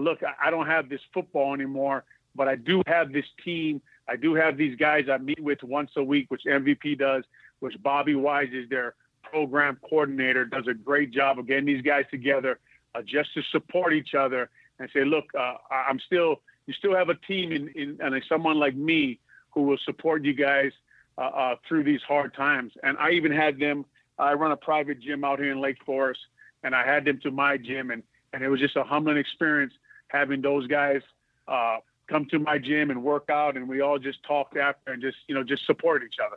look, 0.00 0.18
I 0.42 0.50
don't 0.50 0.66
have 0.66 0.88
this 0.88 1.00
football 1.12 1.54
anymore, 1.54 2.04
but 2.34 2.48
I 2.48 2.56
do 2.56 2.82
have 2.86 3.12
this 3.12 3.26
team. 3.44 3.80
I 4.08 4.16
do 4.16 4.34
have 4.34 4.56
these 4.56 4.76
guys 4.76 5.06
I 5.10 5.18
meet 5.18 5.40
with 5.40 5.62
once 5.62 5.90
a 5.96 6.04
week, 6.04 6.30
which 6.30 6.42
MVP 6.44 6.98
does, 6.98 7.24
which 7.60 7.80
Bobby 7.82 8.14
Wise 8.14 8.50
is 8.52 8.68
their 8.68 8.94
program 9.22 9.78
coordinator, 9.88 10.44
does 10.44 10.66
a 10.68 10.74
great 10.74 11.10
job 11.10 11.38
of 11.38 11.46
getting 11.46 11.64
these 11.64 11.82
guys 11.82 12.04
together 12.10 12.58
uh, 12.94 13.02
just 13.02 13.32
to 13.34 13.42
support 13.50 13.92
each 13.92 14.14
other 14.14 14.50
and 14.78 14.88
say, 14.92 15.04
look, 15.04 15.24
uh, 15.38 15.54
I'm 15.70 15.98
still 16.00 16.40
you 16.66 16.74
still 16.74 16.94
have 16.94 17.08
a 17.08 17.14
team 17.14 17.52
in, 17.52 17.68
in 17.68 17.98
and 18.00 18.24
someone 18.28 18.58
like 18.58 18.74
me 18.74 19.18
who 19.50 19.62
will 19.62 19.78
support 19.84 20.24
you 20.24 20.34
guys 20.34 20.72
uh, 21.18 21.20
uh, 21.20 21.56
through 21.68 21.84
these 21.84 22.02
hard 22.02 22.34
times. 22.34 22.72
And 22.82 22.96
I 22.98 23.10
even 23.10 23.32
had 23.32 23.58
them. 23.58 23.84
I 24.18 24.32
run 24.34 24.52
a 24.52 24.56
private 24.56 25.00
gym 25.00 25.24
out 25.24 25.38
here 25.38 25.52
in 25.52 25.60
Lake 25.60 25.78
Forest, 25.84 26.20
and 26.62 26.74
I 26.74 26.84
had 26.84 27.04
them 27.04 27.20
to 27.20 27.30
my 27.30 27.56
gym, 27.56 27.90
and 27.90 28.02
and 28.32 28.42
it 28.42 28.48
was 28.48 28.60
just 28.60 28.76
a 28.76 28.82
humbling 28.82 29.16
experience 29.16 29.72
having 30.08 30.40
those 30.40 30.66
guys 30.66 31.02
uh, 31.48 31.78
come 32.08 32.26
to 32.26 32.38
my 32.38 32.58
gym 32.58 32.90
and 32.90 33.02
work 33.02 33.30
out, 33.30 33.56
and 33.56 33.68
we 33.68 33.80
all 33.80 33.98
just 33.98 34.22
talked 34.24 34.56
after 34.56 34.92
and 34.92 35.02
just 35.02 35.18
you 35.28 35.34
know 35.34 35.42
just 35.42 35.66
support 35.66 36.02
each 36.02 36.16
other. 36.24 36.36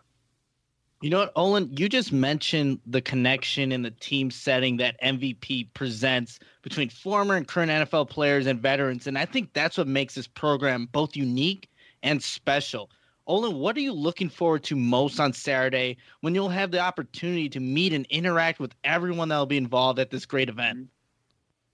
You 1.02 1.12
know 1.12 1.20
what, 1.20 1.32
Olin? 1.36 1.70
You 1.78 1.90
just 1.90 2.12
mentioned 2.12 2.80
the 2.88 3.02
connection 3.02 3.72
in 3.72 3.84
the 3.84 3.92
team 3.92 4.32
setting 4.32 4.78
that 4.78 5.00
MVP 5.04 5.72
presents 5.76 6.40
between 6.64 6.90
former 6.90 7.36
and 7.36 7.48
current 7.48 7.70
NFL 7.70 8.10
players 8.10 8.48
and 8.48 8.60
veterans. 8.60 9.06
And 9.06 9.16
I 9.16 9.26
think 9.26 9.54
that's 9.54 9.78
what 9.78 9.88
makes 9.88 10.16
this 10.16 10.26
program 10.26 10.90
both 10.92 11.16
unique 11.16 11.70
and 12.02 12.22
special. 12.22 12.90
Olin, 13.28 13.58
what 13.58 13.78
are 13.78 13.82
you 13.82 13.94
looking 13.94 14.30
forward 14.30 14.64
to 14.64 14.76
most 14.76 15.20
on 15.20 15.34
Saturday 15.34 15.98
when 16.22 16.34
you'll 16.34 16.50
have 16.50 16.72
the 16.72 16.80
opportunity 16.80 17.50
to 17.50 17.60
meet 17.60 17.94
and 17.94 18.08
interact 18.08 18.60
with 18.60 18.74
everyone 18.84 19.30
that 19.30 19.38
will 19.38 19.46
be 19.46 19.58
involved 19.58 20.00
at 20.00 20.10
this 20.10 20.26
great 20.26 20.50
event? 20.50 20.78
Mm-hmm. 20.78 20.97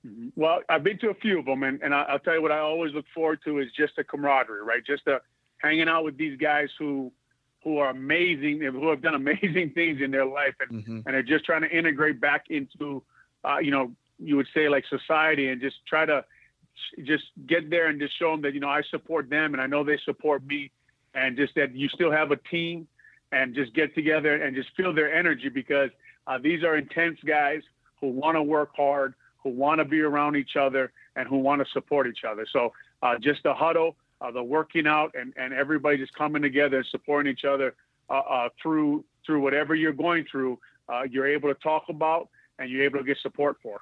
Mm-hmm. 0.05 0.29
Well, 0.36 0.60
I've 0.69 0.83
been 0.83 0.98
to 1.00 1.10
a 1.10 1.13
few 1.13 1.39
of 1.39 1.45
them, 1.45 1.63
and, 1.63 1.81
and 1.81 1.93
I'll 1.93 2.19
tell 2.19 2.36
you 2.36 2.41
what 2.41 2.51
I 2.51 2.60
always 2.60 2.93
look 2.93 3.05
forward 3.13 3.39
to 3.45 3.60
is 3.60 3.67
just 3.77 3.95
the 3.95 4.03
camaraderie, 4.03 4.63
right? 4.63 4.86
Just 4.86 5.05
the 5.05 5.22
hanging 5.60 5.88
out 5.88 6.03
with 6.03 6.17
these 6.17 6.38
guys 6.38 6.69
who 6.77 7.12
who 7.63 7.77
are 7.77 7.91
amazing, 7.91 8.60
who 8.60 8.89
have 8.89 9.01
done 9.01 9.15
amazing 9.15 9.72
things 9.75 10.01
in 10.01 10.12
their 10.12 10.25
life, 10.25 10.55
and 10.60 10.83
mm-hmm. 10.83 11.00
and 11.05 11.15
are 11.15 11.24
just 11.24 11.45
trying 11.45 11.62
to 11.62 11.69
integrate 11.69 12.19
back 12.19 12.45
into, 12.50 13.01
uh, 13.45 13.60
you 13.60 13.72
know, 13.72 13.91
you 14.19 14.36
would 14.36 14.48
say 14.53 14.67
like 14.67 14.83
society, 14.89 15.50
and 15.50 15.62
just 15.62 15.77
try 15.88 16.05
to 16.05 16.25
just 17.03 17.24
get 17.48 17.69
there 17.69 17.88
and 17.88 18.00
just 18.00 18.17
show 18.19 18.31
them 18.31 18.41
that 18.41 18.53
you 18.53 18.60
know 18.60 18.69
I 18.69 18.81
support 18.91 19.29
them, 19.29 19.53
and 19.53 19.62
I 19.62 19.67
know 19.67 19.83
they 19.83 19.98
support 20.03 20.45
me, 20.45 20.72
and 21.13 21.38
just 21.38 21.55
that 21.55 21.74
you 21.74 21.88
still 21.88 22.12
have 22.12 22.31
a 22.31 22.38
team, 22.38 22.88
and 23.31 23.55
just 23.55 23.74
get 23.74 23.95
together 23.95 24.36
and 24.36 24.55
just 24.55 24.69
feel 24.75 24.93
their 24.93 25.13
energy 25.13 25.50
because 25.50 25.89
uh, 26.27 26.38
these 26.38 26.63
are 26.63 26.77
intense 26.77 27.17
guys 27.25 27.62
who 28.00 28.07
want 28.07 28.36
to 28.36 28.43
work 28.43 28.72
hard, 28.75 29.13
who 29.43 29.50
want 29.50 29.79
to 29.79 29.85
be 29.85 30.01
around 30.01 30.35
each 30.35 30.55
other, 30.55 30.91
and 31.15 31.27
who 31.27 31.38
want 31.38 31.65
to 31.65 31.71
support 31.71 32.07
each 32.07 32.23
other. 32.23 32.45
So 32.51 32.73
uh, 33.01 33.17
just 33.19 33.43
the 33.43 33.53
huddle 33.53 33.95
uh, 34.23 34.31
the 34.31 34.41
working 34.41 34.88
out 34.88 35.13
and, 35.19 35.33
and 35.35 35.53
everybody 35.53 35.97
just 35.97 36.13
coming 36.13 36.41
together 36.41 36.77
and 36.77 36.85
supporting 36.88 37.31
each 37.31 37.43
other 37.43 37.75
uh, 38.09 38.19
uh, 38.19 38.50
through 38.62 39.03
through 39.25 39.41
whatever 39.41 39.75
you're 39.75 39.93
going 39.93 40.25
through, 40.29 40.59
uh, 40.89 41.03
you're 41.09 41.27
able 41.27 41.53
to 41.53 41.59
talk 41.62 41.85
about 41.88 42.29
and 42.59 42.69
you're 42.69 42.83
able 42.83 43.00
to 43.00 43.05
get 43.05 43.17
support 43.19 43.57
for. 43.62 43.81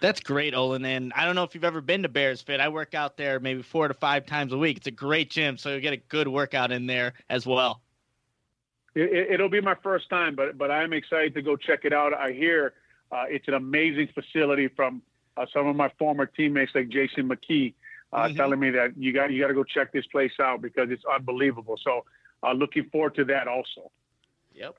That's 0.00 0.20
great, 0.20 0.54
Olin. 0.54 0.84
And 0.86 1.12
I 1.14 1.26
don't 1.26 1.34
know 1.34 1.42
if 1.42 1.54
you've 1.54 1.64
ever 1.64 1.82
been 1.82 2.02
to 2.02 2.08
Bears 2.08 2.40
Fit. 2.40 2.60
I 2.60 2.68
work 2.70 2.94
out 2.94 3.18
there 3.18 3.38
maybe 3.40 3.60
four 3.60 3.88
to 3.88 3.94
five 3.94 4.24
times 4.24 4.54
a 4.54 4.58
week. 4.58 4.78
It's 4.78 4.86
a 4.86 4.92
great 4.92 5.30
gym, 5.30 5.58
so 5.58 5.74
you 5.74 5.80
get 5.80 5.92
a 5.92 5.98
good 5.98 6.28
workout 6.28 6.72
in 6.72 6.86
there 6.86 7.12
as 7.28 7.46
well. 7.46 7.82
It, 8.94 9.38
will 9.38 9.50
be 9.50 9.60
my 9.60 9.76
first 9.82 10.08
time, 10.10 10.34
but 10.34 10.58
but 10.58 10.70
I'm 10.70 10.92
excited 10.92 11.34
to 11.34 11.42
go 11.42 11.56
check 11.56 11.84
it 11.84 11.92
out. 11.92 12.12
I 12.12 12.32
hear 12.32 12.72
uh, 13.12 13.24
it's 13.28 13.48
an 13.48 13.54
amazing 13.54 14.08
facility 14.14 14.68
from 14.68 15.02
uh, 15.36 15.46
some 15.52 15.66
of 15.66 15.76
my 15.76 15.90
former 15.98 16.26
teammates 16.26 16.72
like 16.74 16.88
Jason 16.88 17.28
McKie 17.28 17.74
uh, 18.12 18.24
mm-hmm. 18.24 18.36
telling 18.36 18.60
me 18.60 18.70
that 18.70 18.96
you 18.96 19.12
got 19.12 19.30
you 19.30 19.40
got 19.40 19.48
to 19.48 19.54
go 19.54 19.64
check 19.64 19.92
this 19.92 20.06
place 20.06 20.32
out 20.40 20.60
because 20.60 20.90
it's 20.90 21.04
unbelievable. 21.04 21.76
So, 21.82 22.04
uh, 22.42 22.52
looking 22.52 22.88
forward 22.90 23.14
to 23.16 23.24
that 23.26 23.48
also. 23.48 23.90
Yep. 24.54 24.76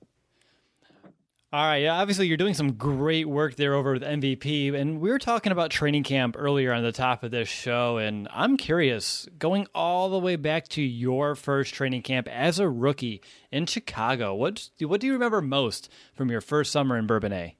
All 1.53 1.65
right. 1.65 1.79
Yeah. 1.79 1.99
Obviously, 1.99 2.27
you're 2.27 2.37
doing 2.37 2.53
some 2.53 2.73
great 2.73 3.27
work 3.27 3.55
there 3.55 3.73
over 3.73 3.91
with 3.91 4.03
MVP, 4.03 4.73
and 4.73 5.01
we 5.01 5.09
were 5.09 5.19
talking 5.19 5.51
about 5.51 5.69
training 5.69 6.03
camp 6.03 6.37
earlier 6.39 6.71
on 6.71 6.81
the 6.81 6.93
top 6.93 7.23
of 7.23 7.31
this 7.31 7.49
show, 7.49 7.97
and 7.97 8.29
I'm 8.31 8.55
curious, 8.55 9.27
going 9.37 9.67
all 9.75 10.09
the 10.09 10.19
way 10.19 10.37
back 10.37 10.69
to 10.69 10.81
your 10.81 11.35
first 11.35 11.73
training 11.73 12.03
camp 12.03 12.29
as 12.29 12.57
a 12.57 12.69
rookie 12.69 13.21
in 13.51 13.65
Chicago. 13.65 14.33
What 14.33 14.69
what 14.79 15.01
do 15.01 15.07
you 15.07 15.13
remember 15.13 15.41
most 15.41 15.89
from 16.13 16.29
your 16.31 16.41
first 16.41 16.71
summer 16.71 16.97
in 16.97 17.05
Bourbonnais? 17.05 17.55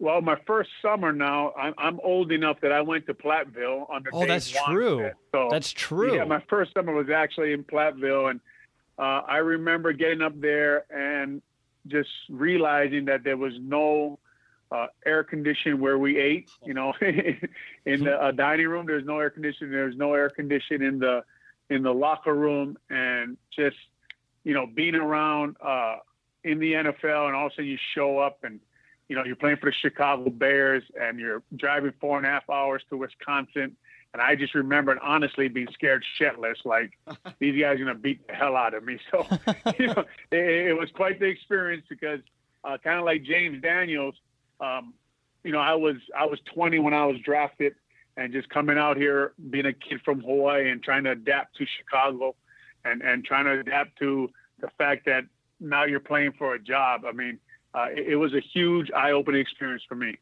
Well, 0.00 0.22
my 0.22 0.36
first 0.46 0.70
summer 0.80 1.12
now, 1.12 1.52
I'm, 1.52 1.74
I'm 1.76 2.00
old 2.02 2.32
enough 2.32 2.56
that 2.62 2.72
I 2.72 2.80
went 2.80 3.06
to 3.06 3.14
Platteville 3.14 3.84
under. 3.94 4.08
Oh, 4.14 4.24
that's 4.24 4.50
true. 4.50 5.10
So, 5.30 5.48
that's 5.50 5.70
true. 5.70 6.16
Yeah, 6.16 6.24
my 6.24 6.42
first 6.48 6.72
summer 6.72 6.94
was 6.94 7.10
actually 7.10 7.52
in 7.52 7.64
Platteville, 7.64 8.30
and 8.30 8.40
uh, 8.98 9.20
I 9.28 9.36
remember 9.36 9.92
getting 9.92 10.22
up 10.22 10.40
there 10.40 10.84
and 10.90 11.42
just 11.86 12.08
realizing 12.30 13.04
that 13.04 13.24
there 13.24 13.36
was 13.36 13.52
no 13.60 14.18
uh, 14.72 14.86
air 15.04 15.22
conditioning 15.22 15.80
where 15.80 15.98
we 15.98 16.18
ate. 16.18 16.50
You 16.64 16.72
know, 16.72 16.94
in 17.02 18.04
the 18.04 18.16
uh, 18.18 18.30
dining 18.30 18.68
room, 18.68 18.86
there's 18.86 19.04
no 19.04 19.18
air 19.18 19.28
conditioning. 19.28 19.70
There's 19.70 19.96
no 19.96 20.14
air 20.14 20.30
conditioning 20.30 20.88
in 20.88 20.98
the 20.98 21.24
in 21.68 21.82
the 21.82 21.92
locker 21.92 22.34
room, 22.34 22.78
and 22.88 23.36
just 23.54 23.76
you 24.44 24.54
know 24.54 24.66
being 24.66 24.94
around 24.94 25.56
uh, 25.62 25.96
in 26.42 26.58
the 26.58 26.72
NFL, 26.72 27.26
and 27.26 27.36
all 27.36 27.48
of 27.48 27.52
a 27.52 27.54
sudden 27.56 27.66
you 27.66 27.76
show 27.94 28.18
up 28.18 28.38
and 28.44 28.60
you 29.10 29.16
know, 29.16 29.24
you're 29.24 29.34
playing 29.34 29.56
for 29.56 29.68
the 29.68 29.74
Chicago 29.74 30.30
Bears 30.30 30.84
and 30.98 31.18
you're 31.18 31.42
driving 31.56 31.92
four 32.00 32.16
and 32.16 32.24
a 32.24 32.28
half 32.28 32.48
hours 32.48 32.80
to 32.90 32.96
Wisconsin. 32.96 33.76
And 34.12 34.22
I 34.22 34.36
just 34.36 34.54
remembered 34.54 34.98
honestly 35.02 35.48
being 35.48 35.66
scared 35.74 36.04
shitless, 36.16 36.64
like 36.64 36.92
these 37.40 37.60
guys 37.60 37.80
are 37.80 37.84
going 37.84 37.96
to 37.96 38.00
beat 38.00 38.24
the 38.28 38.34
hell 38.34 38.54
out 38.54 38.72
of 38.72 38.84
me. 38.84 39.00
So, 39.10 39.26
you 39.80 39.88
know, 39.88 40.04
it, 40.30 40.68
it, 40.68 40.78
was 40.78 40.90
quite 40.94 41.18
the 41.18 41.26
experience 41.26 41.84
because 41.90 42.20
uh, 42.62 42.78
kind 42.78 43.00
of 43.00 43.04
like 43.04 43.24
James 43.24 43.60
Daniels, 43.60 44.14
um, 44.60 44.94
you 45.42 45.50
know, 45.50 45.58
I 45.58 45.74
was, 45.74 45.96
I 46.16 46.26
was 46.26 46.38
20 46.54 46.78
when 46.78 46.94
I 46.94 47.04
was 47.04 47.16
drafted 47.24 47.74
and 48.16 48.32
just 48.32 48.48
coming 48.48 48.78
out 48.78 48.96
here, 48.96 49.32
being 49.50 49.66
a 49.66 49.72
kid 49.72 50.02
from 50.04 50.20
Hawaii 50.20 50.70
and 50.70 50.80
trying 50.80 51.02
to 51.02 51.10
adapt 51.10 51.56
to 51.56 51.66
Chicago 51.66 52.36
and, 52.84 53.02
and 53.02 53.24
trying 53.24 53.46
to 53.46 53.58
adapt 53.58 53.98
to 53.98 54.30
the 54.60 54.68
fact 54.78 55.06
that 55.06 55.24
now 55.58 55.84
you're 55.84 55.98
playing 55.98 56.30
for 56.38 56.54
a 56.54 56.60
job. 56.60 57.02
I 57.04 57.10
mean, 57.10 57.40
uh, 57.74 57.86
it, 57.90 58.12
it, 58.12 58.16
was 58.16 58.34
a 58.34 58.40
huge 58.40 58.90
eye-opening 58.90 59.40
experience 59.40 59.82
for 59.88 59.94
me. 59.94 60.18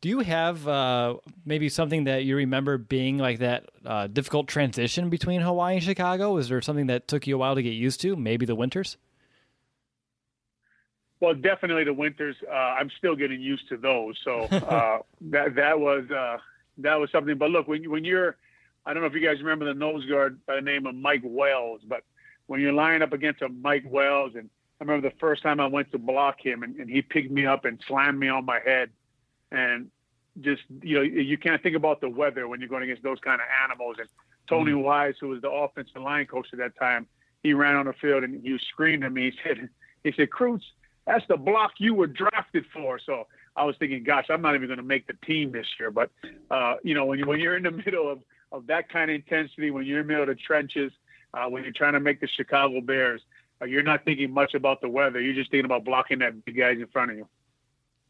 Do 0.00 0.08
you 0.08 0.20
have 0.20 0.66
uh, 0.66 1.16
maybe 1.44 1.68
something 1.68 2.04
that 2.04 2.24
you 2.24 2.36
remember 2.36 2.78
being 2.78 3.18
like 3.18 3.40
that 3.40 3.68
uh, 3.84 4.06
difficult 4.06 4.48
transition 4.48 5.10
between 5.10 5.42
Hawaii 5.42 5.74
and 5.74 5.82
Chicago? 5.82 6.34
Was 6.34 6.48
there 6.48 6.62
something 6.62 6.86
that 6.86 7.06
took 7.06 7.26
you 7.26 7.34
a 7.34 7.38
while 7.38 7.54
to 7.54 7.62
get 7.62 7.74
used 7.74 8.00
to? 8.00 8.16
Maybe 8.16 8.46
the 8.46 8.54
winters. 8.54 8.96
Well, 11.20 11.34
definitely 11.34 11.84
the 11.84 11.92
winters. 11.92 12.34
Uh, 12.50 12.54
I'm 12.54 12.90
still 12.96 13.14
getting 13.14 13.42
used 13.42 13.68
to 13.68 13.76
those. 13.76 14.16
So 14.24 14.40
uh, 14.50 15.00
that 15.30 15.54
that 15.56 15.78
was 15.78 16.10
uh, 16.10 16.38
that 16.78 16.94
was 16.94 17.10
something. 17.12 17.36
But 17.36 17.50
look, 17.50 17.68
when 17.68 17.88
when 17.90 18.04
you're, 18.04 18.36
I 18.86 18.94
don't 18.94 19.02
know 19.02 19.06
if 19.06 19.14
you 19.14 19.20
guys 19.20 19.38
remember 19.38 19.66
the 19.66 19.74
nose 19.74 20.06
guard 20.06 20.44
by 20.46 20.56
the 20.56 20.62
name 20.62 20.86
of 20.86 20.94
Mike 20.94 21.22
Wells, 21.22 21.82
but 21.86 22.04
when 22.46 22.60
you're 22.60 22.72
lining 22.72 23.02
up 23.02 23.12
against 23.12 23.42
a 23.42 23.50
Mike 23.50 23.84
Wells 23.86 24.32
and 24.34 24.48
I 24.80 24.84
remember 24.84 25.10
the 25.10 25.16
first 25.16 25.42
time 25.42 25.60
I 25.60 25.66
went 25.66 25.92
to 25.92 25.98
block 25.98 26.40
him 26.40 26.62
and, 26.62 26.76
and 26.76 26.88
he 26.88 27.02
picked 27.02 27.30
me 27.30 27.44
up 27.44 27.66
and 27.66 27.78
slammed 27.86 28.18
me 28.18 28.28
on 28.28 28.46
my 28.46 28.60
head. 28.64 28.90
And 29.52 29.90
just, 30.40 30.62
you 30.82 30.96
know, 30.96 31.02
you 31.02 31.36
can't 31.36 31.62
think 31.62 31.76
about 31.76 32.00
the 32.00 32.08
weather 32.08 32.48
when 32.48 32.60
you're 32.60 32.68
going 32.68 32.84
against 32.84 33.02
those 33.02 33.18
kind 33.20 33.40
of 33.40 33.46
animals. 33.64 33.96
And 33.98 34.08
Tony 34.48 34.72
mm-hmm. 34.72 34.82
Wise, 34.82 35.14
who 35.20 35.28
was 35.28 35.42
the 35.42 35.50
offensive 35.50 36.00
line 36.00 36.26
coach 36.26 36.48
at 36.52 36.58
that 36.60 36.78
time, 36.78 37.06
he 37.42 37.52
ran 37.52 37.76
on 37.76 37.86
the 37.86 37.92
field 37.92 38.24
and 38.24 38.42
he 38.42 38.58
screamed 38.58 39.04
at 39.04 39.12
me. 39.12 39.30
He 39.30 39.38
said, 39.44 39.68
he 40.04 40.12
said, 40.12 40.30
Kreutz, 40.30 40.62
that's 41.06 41.26
the 41.28 41.36
block 41.36 41.72
you 41.78 41.94
were 41.94 42.06
drafted 42.06 42.64
for. 42.72 42.98
So 42.98 43.26
I 43.56 43.64
was 43.64 43.76
thinking, 43.78 44.02
gosh, 44.02 44.26
I'm 44.30 44.40
not 44.40 44.54
even 44.54 44.68
going 44.68 44.78
to 44.78 44.84
make 44.84 45.06
the 45.06 45.16
team 45.26 45.52
this 45.52 45.66
year. 45.78 45.90
But, 45.90 46.10
uh, 46.50 46.76
you 46.82 46.94
know, 46.94 47.04
when, 47.04 47.18
you, 47.18 47.26
when 47.26 47.38
you're 47.38 47.56
in 47.56 47.64
the 47.64 47.70
middle 47.84 48.10
of, 48.10 48.20
of 48.50 48.66
that 48.68 48.88
kind 48.88 49.10
of 49.10 49.16
intensity, 49.16 49.70
when 49.70 49.84
you're 49.84 50.00
in 50.00 50.06
the 50.06 50.12
middle 50.12 50.30
of 50.30 50.36
the 50.36 50.42
trenches, 50.42 50.92
uh, 51.34 51.46
when 51.46 51.64
you're 51.64 51.72
trying 51.72 51.92
to 51.92 52.00
make 52.00 52.20
the 52.20 52.28
Chicago 52.28 52.80
Bears, 52.80 53.22
you're 53.66 53.82
not 53.82 54.04
thinking 54.04 54.32
much 54.32 54.54
about 54.54 54.80
the 54.80 54.88
weather. 54.88 55.20
You're 55.20 55.34
just 55.34 55.50
thinking 55.50 55.66
about 55.66 55.84
blocking 55.84 56.20
that 56.20 56.44
big 56.44 56.56
guys 56.56 56.78
in 56.78 56.86
front 56.86 57.10
of 57.10 57.16
you. 57.18 57.28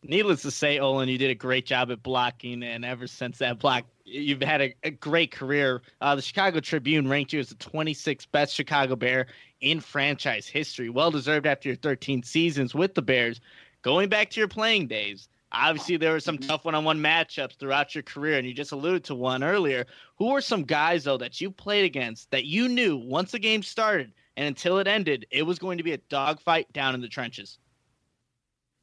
Needless 0.02 0.40
to 0.42 0.50
say, 0.50 0.78
Olin, 0.78 1.10
you 1.10 1.18
did 1.18 1.30
a 1.30 1.34
great 1.34 1.66
job 1.66 1.90
at 1.90 2.02
blocking, 2.02 2.62
and 2.62 2.86
ever 2.86 3.06
since 3.06 3.36
that 3.38 3.58
block, 3.58 3.84
you've 4.04 4.40
had 4.40 4.62
a, 4.62 4.74
a 4.82 4.90
great 4.90 5.30
career. 5.30 5.82
Uh, 6.00 6.14
the 6.14 6.22
Chicago 6.22 6.58
Tribune 6.60 7.06
ranked 7.06 7.34
you 7.34 7.40
as 7.40 7.50
the 7.50 7.54
26th 7.56 8.26
best 8.32 8.54
Chicago 8.54 8.96
Bear 8.96 9.26
in 9.60 9.78
franchise 9.78 10.46
history. 10.46 10.88
Well 10.88 11.10
deserved 11.10 11.46
after 11.46 11.68
your 11.68 11.76
13 11.76 12.22
seasons 12.22 12.74
with 12.74 12.94
the 12.94 13.02
Bears. 13.02 13.42
Going 13.82 14.08
back 14.08 14.30
to 14.30 14.40
your 14.40 14.48
playing 14.48 14.86
days, 14.86 15.28
obviously 15.52 15.98
there 15.98 16.12
were 16.12 16.20
some 16.20 16.38
mm-hmm. 16.38 16.48
tough 16.48 16.64
one-on-one 16.64 16.98
matchups 16.98 17.58
throughout 17.58 17.94
your 17.94 18.02
career, 18.02 18.38
and 18.38 18.46
you 18.46 18.54
just 18.54 18.72
alluded 18.72 19.04
to 19.04 19.14
one 19.14 19.42
earlier. 19.42 19.84
Who 20.16 20.30
were 20.30 20.40
some 20.40 20.62
guys 20.62 21.04
though 21.04 21.18
that 21.18 21.42
you 21.42 21.50
played 21.50 21.84
against 21.84 22.30
that 22.30 22.46
you 22.46 22.68
knew 22.68 22.96
once 22.96 23.32
the 23.32 23.38
game 23.38 23.62
started 23.62 24.12
and 24.36 24.46
until 24.46 24.78
it 24.78 24.86
ended, 24.86 25.26
it 25.30 25.42
was 25.42 25.58
going 25.58 25.78
to 25.78 25.84
be 25.84 25.92
a 25.92 25.98
dogfight 25.98 26.72
down 26.72 26.94
in 26.94 27.00
the 27.00 27.08
trenches. 27.08 27.58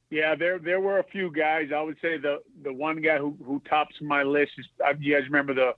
Yeah, 0.10 0.36
there 0.36 0.58
there 0.58 0.80
were 0.80 1.00
a 1.00 1.04
few 1.04 1.32
guys. 1.32 1.70
I 1.76 1.82
would 1.82 1.98
say 2.02 2.18
the 2.18 2.42
the 2.64 2.72
one 2.72 3.02
guy 3.02 3.18
who 3.18 3.38
who 3.44 3.62
tops 3.70 3.96
my 4.02 4.24
list 4.24 4.54
is 4.58 4.66
uh, 4.86 4.94
you 5.00 5.16
guys 5.16 5.26
remember 5.26 5.54
the 5.54 5.76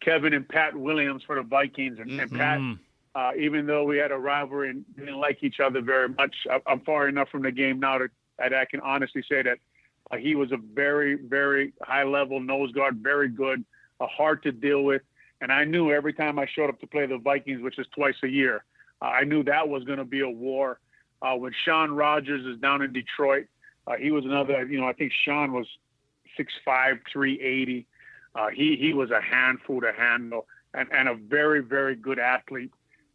Kevin 0.00 0.34
and 0.34 0.48
Pat 0.48 0.74
Williams 0.74 1.22
for 1.24 1.36
the 1.36 1.42
Vikings 1.42 1.98
and, 1.98 2.10
mm-hmm. 2.10 2.20
and 2.20 2.30
Pat. 2.32 2.58
Mm-hmm. 2.58 2.82
Uh, 3.14 3.32
even 3.36 3.66
though 3.66 3.84
we 3.84 3.98
had 3.98 4.12
a 4.12 4.18
rivalry 4.18 4.70
and 4.70 4.84
didn't 4.96 5.18
like 5.18 5.42
each 5.42 5.58
other 5.60 5.80
very 5.80 6.08
much, 6.08 6.34
I, 6.48 6.60
am 6.70 6.80
far 6.80 7.08
enough 7.08 7.28
from 7.30 7.42
the 7.42 7.50
game 7.50 7.80
now 7.80 7.98
to, 7.98 8.08
that 8.38 8.54
I 8.54 8.64
can 8.64 8.80
honestly 8.80 9.24
say 9.28 9.42
that 9.42 9.58
uh, 10.10 10.16
he 10.16 10.34
was 10.34 10.52
a 10.52 10.56
very, 10.56 11.14
very 11.14 11.72
high 11.82 12.04
level 12.04 12.38
nose 12.38 12.70
guard, 12.72 12.98
very 13.02 13.28
good, 13.28 13.64
uh, 13.98 14.06
hard 14.06 14.42
to 14.44 14.52
deal 14.52 14.84
with. 14.84 15.02
And 15.40 15.52
I 15.52 15.64
knew 15.64 15.90
every 15.90 16.12
time 16.12 16.38
I 16.38 16.46
showed 16.46 16.68
up 16.68 16.78
to 16.80 16.86
play 16.86 17.06
the 17.06 17.18
Vikings, 17.18 17.62
which 17.62 17.78
is 17.78 17.86
twice 17.94 18.14
a 18.22 18.28
year, 18.28 18.64
I 19.00 19.24
knew 19.24 19.42
that 19.44 19.68
was 19.68 19.84
going 19.84 19.98
to 19.98 20.04
be 20.04 20.20
a 20.20 20.28
war. 20.28 20.80
Uh, 21.20 21.34
when 21.34 21.52
Shaun 21.64 21.92
Rogers 21.92 22.44
is 22.46 22.60
down 22.60 22.82
in 22.82 22.92
Detroit, 22.92 23.46
uh, 23.86 23.96
he 23.96 24.10
was 24.10 24.24
another. 24.24 24.64
You 24.66 24.80
know, 24.80 24.86
I 24.86 24.92
think 24.92 25.12
Sean 25.24 25.52
was 25.52 25.66
6'5", 26.38 27.00
380. 27.12 27.86
Uh, 28.34 28.48
he 28.48 28.76
he 28.76 28.92
was 28.92 29.10
a 29.10 29.20
handful 29.20 29.80
to 29.80 29.92
handle 29.92 30.46
and, 30.74 30.88
and 30.92 31.08
a 31.08 31.14
very 31.14 31.60
very 31.60 31.96
good 31.96 32.18
athlete. 32.18 32.70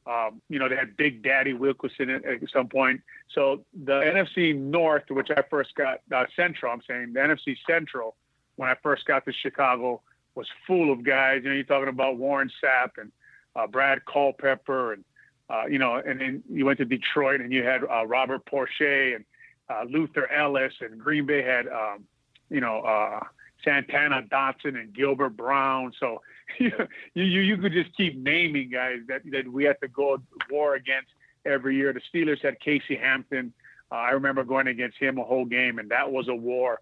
Um, 0.05 0.41
you 0.49 0.59
know, 0.59 0.67
they 0.67 0.75
had 0.75 0.97
Big 0.97 1.23
Daddy 1.23 1.53
Wilkinson 1.53 2.09
at, 2.09 2.25
at, 2.25 2.49
some 2.51 2.67
point. 2.67 3.01
So 3.33 3.63
the 3.85 4.01
NFC 4.01 4.53
North, 4.53 5.03
which 5.09 5.29
I 5.31 5.43
first 5.49 5.75
got, 5.75 6.01
uh, 6.13 6.25
Central, 6.35 6.73
I'm 6.73 6.81
saying 6.85 7.13
the 7.13 7.21
NFC 7.21 7.55
Central, 7.65 8.15
when 8.57 8.67
I 8.67 8.75
first 8.83 9.05
got 9.05 9.23
to 9.25 9.31
Chicago, 9.31 10.01
was 10.35 10.47
full 10.67 10.91
of 10.91 11.03
guys. 11.05 11.41
You 11.43 11.49
know, 11.49 11.55
you're 11.55 11.63
talking 11.63 11.87
about 11.87 12.17
Warren 12.17 12.51
Sapp 12.61 12.97
and 12.97 13.13
uh, 13.55 13.65
Brad 13.65 14.03
Culpepper, 14.05 14.93
and 14.93 15.05
uh, 15.49 15.65
you 15.69 15.77
know, 15.77 15.95
and 15.95 16.19
then 16.19 16.43
you 16.49 16.65
went 16.65 16.79
to 16.79 16.85
Detroit 16.85 17.41
and 17.41 17.51
you 17.51 17.63
had 17.63 17.83
uh, 17.83 18.05
Robert 18.05 18.45
Porcher 18.45 19.15
and 19.15 19.25
uh, 19.69 19.83
Luther 19.89 20.29
Elliss, 20.31 20.73
and 20.81 20.99
Green 20.99 21.25
Bay 21.25 21.41
had, 21.41 21.67
um, 21.67 22.05
you 22.49 22.61
know, 22.61 22.81
uh, 22.81 23.19
Santana 23.63 24.23
Dotson 24.23 24.79
and 24.79 24.93
Gilbert 24.93 25.37
Brown. 25.37 25.93
So 25.99 26.21
you, 26.59 26.71
you 27.13 27.23
you 27.23 27.57
could 27.57 27.73
just 27.73 27.95
keep 27.95 28.17
naming 28.17 28.69
guys 28.69 28.99
that 29.07 29.21
that 29.31 29.47
we 29.47 29.63
had 29.63 29.79
to 29.81 29.87
go 29.87 30.17
war 30.49 30.75
against 30.75 31.09
every 31.45 31.75
year. 31.75 31.93
The 31.93 32.01
Steelers 32.13 32.41
had 32.41 32.59
Casey 32.59 32.95
Hampton. 32.95 33.53
Uh, 33.91 33.95
I 33.95 34.11
remember 34.11 34.43
going 34.43 34.67
against 34.67 34.97
him 34.97 35.17
a 35.17 35.23
whole 35.23 35.45
game, 35.45 35.79
and 35.79 35.89
that 35.91 36.11
was 36.11 36.27
a 36.27 36.35
war. 36.35 36.79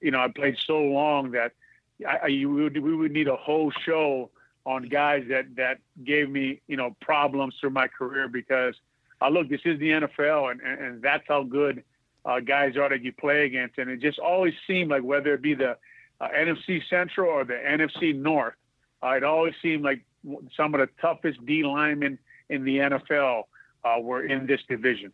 You 0.00 0.10
know, 0.10 0.20
I 0.20 0.28
played 0.28 0.56
so 0.66 0.80
long 0.80 1.30
that 1.32 1.52
I, 2.06 2.16
I 2.16 2.44
would, 2.44 2.76
we 2.82 2.96
would 2.96 3.12
need 3.12 3.28
a 3.28 3.36
whole 3.36 3.70
show 3.70 4.30
on 4.66 4.88
guys 4.88 5.24
that 5.28 5.56
that 5.56 5.78
gave 6.04 6.28
me 6.28 6.60
you 6.66 6.76
know 6.76 6.96
problems 7.00 7.54
through 7.60 7.70
my 7.70 7.88
career 7.88 8.28
because 8.28 8.74
uh, 9.22 9.28
look, 9.28 9.48
this 9.48 9.60
is 9.64 9.78
the 9.78 9.90
NFL, 9.90 10.50
and 10.50 10.60
and, 10.60 10.80
and 10.80 11.02
that's 11.02 11.24
how 11.28 11.42
good 11.42 11.82
uh, 12.24 12.40
guys 12.40 12.76
are 12.76 12.88
that 12.88 13.02
you 13.02 13.12
play 13.12 13.44
against, 13.44 13.78
and 13.78 13.90
it 13.90 14.00
just 14.00 14.18
always 14.18 14.54
seemed 14.66 14.90
like 14.90 15.02
whether 15.02 15.34
it 15.34 15.42
be 15.42 15.54
the 15.54 15.76
uh, 16.20 16.28
NFC 16.28 16.80
Central 16.88 17.30
or 17.30 17.44
the 17.44 17.54
NFC 17.54 18.14
North, 18.14 18.54
uh, 19.02 19.10
it 19.10 19.24
always 19.24 19.54
seemed 19.62 19.82
like 19.82 20.04
some 20.56 20.74
of 20.74 20.80
the 20.80 20.88
toughest 21.00 21.44
D 21.46 21.62
linemen 21.64 22.18
in 22.48 22.64
the 22.64 22.78
NFL 22.78 23.44
uh, 23.84 24.00
were 24.00 24.24
in 24.24 24.46
this 24.46 24.60
division. 24.68 25.12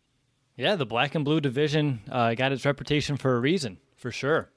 Yeah, 0.55 0.75
the 0.75 0.85
black 0.85 1.15
and 1.15 1.23
blue 1.23 1.39
division 1.39 2.01
uh, 2.11 2.33
got 2.33 2.51
its 2.51 2.65
reputation 2.65 3.15
for 3.15 3.35
a 3.35 3.39
reason, 3.39 3.77
for 3.95 4.11
sure. 4.11 4.49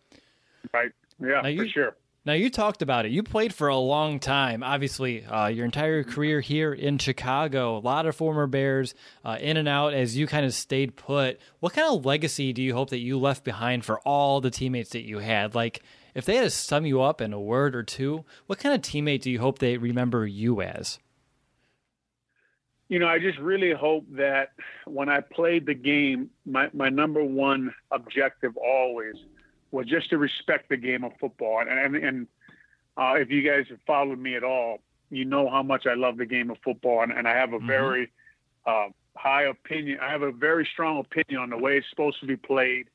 Right. 0.72 0.92
Yeah, 1.20 1.46
you, 1.46 1.62
for 1.62 1.68
sure. 1.68 1.96
Now 2.30 2.36
you 2.36 2.48
talked 2.48 2.80
about 2.80 3.06
it. 3.06 3.10
You 3.10 3.24
played 3.24 3.52
for 3.52 3.66
a 3.66 3.76
long 3.76 4.20
time. 4.20 4.62
Obviously, 4.62 5.24
uh, 5.24 5.48
your 5.48 5.64
entire 5.64 6.04
career 6.04 6.40
here 6.40 6.72
in 6.72 6.98
Chicago. 6.98 7.76
A 7.76 7.80
lot 7.80 8.06
of 8.06 8.14
former 8.14 8.46
Bears, 8.46 8.94
uh, 9.24 9.36
in 9.40 9.56
and 9.56 9.66
out 9.66 9.94
as 9.94 10.16
you 10.16 10.28
kind 10.28 10.46
of 10.46 10.54
stayed 10.54 10.94
put. 10.94 11.40
What 11.58 11.72
kind 11.72 11.92
of 11.92 12.06
legacy 12.06 12.52
do 12.52 12.62
you 12.62 12.72
hope 12.72 12.90
that 12.90 13.00
you 13.00 13.18
left 13.18 13.42
behind 13.42 13.84
for 13.84 13.98
all 14.02 14.40
the 14.40 14.48
teammates 14.48 14.90
that 14.90 15.02
you 15.02 15.18
had? 15.18 15.56
Like, 15.56 15.82
if 16.14 16.24
they 16.24 16.36
had 16.36 16.42
to 16.42 16.50
sum 16.50 16.86
you 16.86 17.02
up 17.02 17.20
in 17.20 17.32
a 17.32 17.40
word 17.40 17.74
or 17.74 17.82
two, 17.82 18.24
what 18.46 18.60
kind 18.60 18.76
of 18.76 18.80
teammate 18.80 19.22
do 19.22 19.30
you 19.32 19.40
hope 19.40 19.58
they 19.58 19.76
remember 19.76 20.24
you 20.24 20.62
as? 20.62 21.00
You 22.88 23.00
know, 23.00 23.08
I 23.08 23.18
just 23.18 23.40
really 23.40 23.72
hope 23.72 24.04
that 24.12 24.50
when 24.86 25.08
I 25.08 25.18
played 25.18 25.66
the 25.66 25.74
game, 25.74 26.30
my, 26.46 26.70
my 26.72 26.90
number 26.90 27.24
one 27.24 27.74
objective 27.90 28.56
always 28.56 29.16
was 29.70 29.86
just 29.86 30.10
to 30.10 30.18
respect 30.18 30.68
the 30.68 30.76
game 30.76 31.04
of 31.04 31.12
football. 31.20 31.60
And, 31.60 31.70
and, 31.70 31.96
and 31.96 32.26
uh, 32.96 33.14
if 33.16 33.30
you 33.30 33.42
guys 33.42 33.66
have 33.70 33.80
followed 33.86 34.18
me 34.18 34.36
at 34.36 34.44
all, 34.44 34.78
you 35.10 35.24
know 35.24 35.48
how 35.48 35.62
much 35.62 35.86
I 35.86 35.94
love 35.94 36.16
the 36.16 36.26
game 36.26 36.50
of 36.50 36.58
football. 36.64 37.02
And, 37.02 37.12
and 37.12 37.26
I 37.26 37.34
have 37.34 37.52
a 37.52 37.58
mm-hmm. 37.58 37.66
very 37.66 38.12
uh, 38.66 38.88
high 39.16 39.44
opinion. 39.44 39.98
I 40.00 40.10
have 40.10 40.22
a 40.22 40.32
very 40.32 40.68
strong 40.72 40.98
opinion 40.98 41.42
on 41.42 41.50
the 41.50 41.58
way 41.58 41.76
it's 41.76 41.88
supposed 41.90 42.20
to 42.20 42.26
be 42.26 42.36
played 42.36 42.88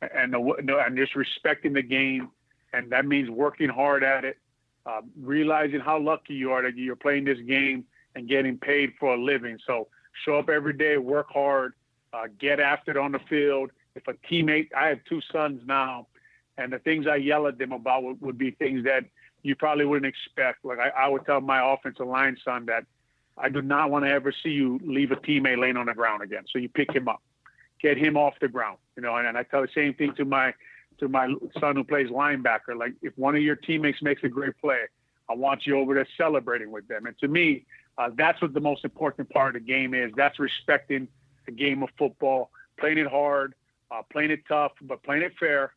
and, 0.00 0.32
the, 0.32 0.76
and 0.84 0.96
just 0.96 1.14
respecting 1.14 1.72
the 1.72 1.82
game 1.82 2.30
and 2.72 2.90
that 2.90 3.06
means 3.06 3.30
working 3.30 3.68
hard 3.68 4.02
at 4.02 4.24
it, 4.24 4.38
uh, 4.86 5.02
realizing 5.20 5.80
how 5.80 5.98
lucky 5.98 6.34
you 6.34 6.52
are 6.52 6.62
that 6.62 6.76
you're 6.76 6.96
playing 6.96 7.24
this 7.24 7.38
game 7.46 7.84
and 8.14 8.28
getting 8.28 8.58
paid 8.58 8.92
for 8.98 9.14
a 9.14 9.22
living. 9.22 9.58
So 9.66 9.88
show 10.24 10.38
up 10.38 10.48
every 10.48 10.72
day, 10.72 10.96
work 10.98 11.28
hard, 11.30 11.74
uh, 12.12 12.24
get 12.38 12.60
after 12.60 12.90
it 12.90 12.96
on 12.96 13.12
the 13.12 13.20
field. 13.28 13.70
If 13.94 14.08
a 14.08 14.14
teammate, 14.14 14.68
I 14.76 14.88
have 14.88 15.00
two 15.08 15.20
sons 15.32 15.60
now, 15.66 16.06
and 16.58 16.72
the 16.72 16.78
things 16.78 17.06
I 17.06 17.16
yell 17.16 17.46
at 17.46 17.58
them 17.58 17.72
about 17.72 18.02
would, 18.02 18.20
would 18.20 18.38
be 18.38 18.50
things 18.50 18.84
that 18.84 19.04
you 19.42 19.56
probably 19.56 19.84
wouldn't 19.84 20.06
expect. 20.06 20.64
Like 20.64 20.78
I, 20.78 20.88
I 20.90 21.08
would 21.08 21.24
tell 21.26 21.40
my 21.40 21.72
offensive 21.72 22.06
line 22.06 22.36
son 22.44 22.66
that 22.66 22.84
I 23.36 23.48
do 23.48 23.62
not 23.62 23.90
want 23.90 24.04
to 24.04 24.10
ever 24.10 24.32
see 24.32 24.50
you 24.50 24.78
leave 24.84 25.10
a 25.10 25.16
teammate 25.16 25.58
laying 25.58 25.76
on 25.76 25.86
the 25.86 25.94
ground 25.94 26.22
again. 26.22 26.44
So 26.50 26.58
you 26.58 26.68
pick 26.68 26.94
him 26.94 27.08
up, 27.08 27.22
get 27.80 27.96
him 27.96 28.16
off 28.16 28.34
the 28.40 28.48
ground, 28.48 28.78
you 28.96 29.02
know. 29.02 29.16
And, 29.16 29.26
and 29.26 29.38
I 29.38 29.42
tell 29.42 29.62
the 29.62 29.68
same 29.74 29.94
thing 29.94 30.14
to 30.16 30.24
my 30.24 30.54
to 30.98 31.08
my 31.08 31.34
son 31.58 31.76
who 31.76 31.84
plays 31.84 32.08
linebacker. 32.08 32.76
Like 32.76 32.94
if 33.02 33.16
one 33.16 33.34
of 33.34 33.42
your 33.42 33.56
teammates 33.56 34.02
makes 34.02 34.22
a 34.22 34.28
great 34.28 34.56
play, 34.60 34.82
I 35.28 35.34
want 35.34 35.66
you 35.66 35.78
over 35.78 35.94
there 35.94 36.06
celebrating 36.16 36.70
with 36.70 36.86
them. 36.88 37.06
And 37.06 37.18
to 37.18 37.28
me, 37.28 37.64
uh, 37.98 38.10
that's 38.14 38.40
what 38.40 38.52
the 38.52 38.60
most 38.60 38.84
important 38.84 39.30
part 39.30 39.56
of 39.56 39.62
the 39.62 39.66
game 39.66 39.94
is. 39.94 40.12
That's 40.16 40.38
respecting 40.38 41.08
the 41.46 41.52
game 41.52 41.82
of 41.82 41.88
football, 41.98 42.50
playing 42.78 42.98
it 42.98 43.06
hard, 43.06 43.54
uh, 43.90 44.02
playing 44.10 44.30
it 44.30 44.42
tough, 44.46 44.72
but 44.82 45.02
playing 45.02 45.22
it 45.22 45.32
fair, 45.38 45.72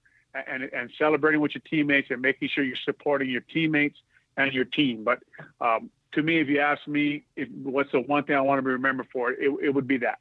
and, 0.48 0.64
and 0.64 0.92
celebrating 0.98 1.42
with 1.42 1.54
your 1.56 1.62
teammates 1.70 2.10
and 2.12 2.22
making 2.22 2.50
sure 2.54 2.64
you're 2.64 2.76
supporting 2.84 3.30
your 3.30 3.42
teammates 3.42 3.98
and 4.38 4.52
your 4.54 4.66
team. 4.66 5.04
But 5.04 5.20
um, 5.62 5.90
to 6.14 6.22
me, 6.22 6.40
if 6.40 6.48
you 6.48 6.60
ask 6.60 6.86
me, 6.88 7.24
if, 7.36 7.50
what's 7.64 7.92
the 7.92 8.02
one 8.02 8.24
thing 8.24 8.36
I 8.36 8.42
want 8.42 8.60
to 8.60 8.64
be 8.64 8.72
remembered 8.72 9.08
for, 9.12 9.32
it, 9.32 9.52
it 9.64 9.74
would 9.74 9.88
be 9.88 9.98
that. 10.00 10.20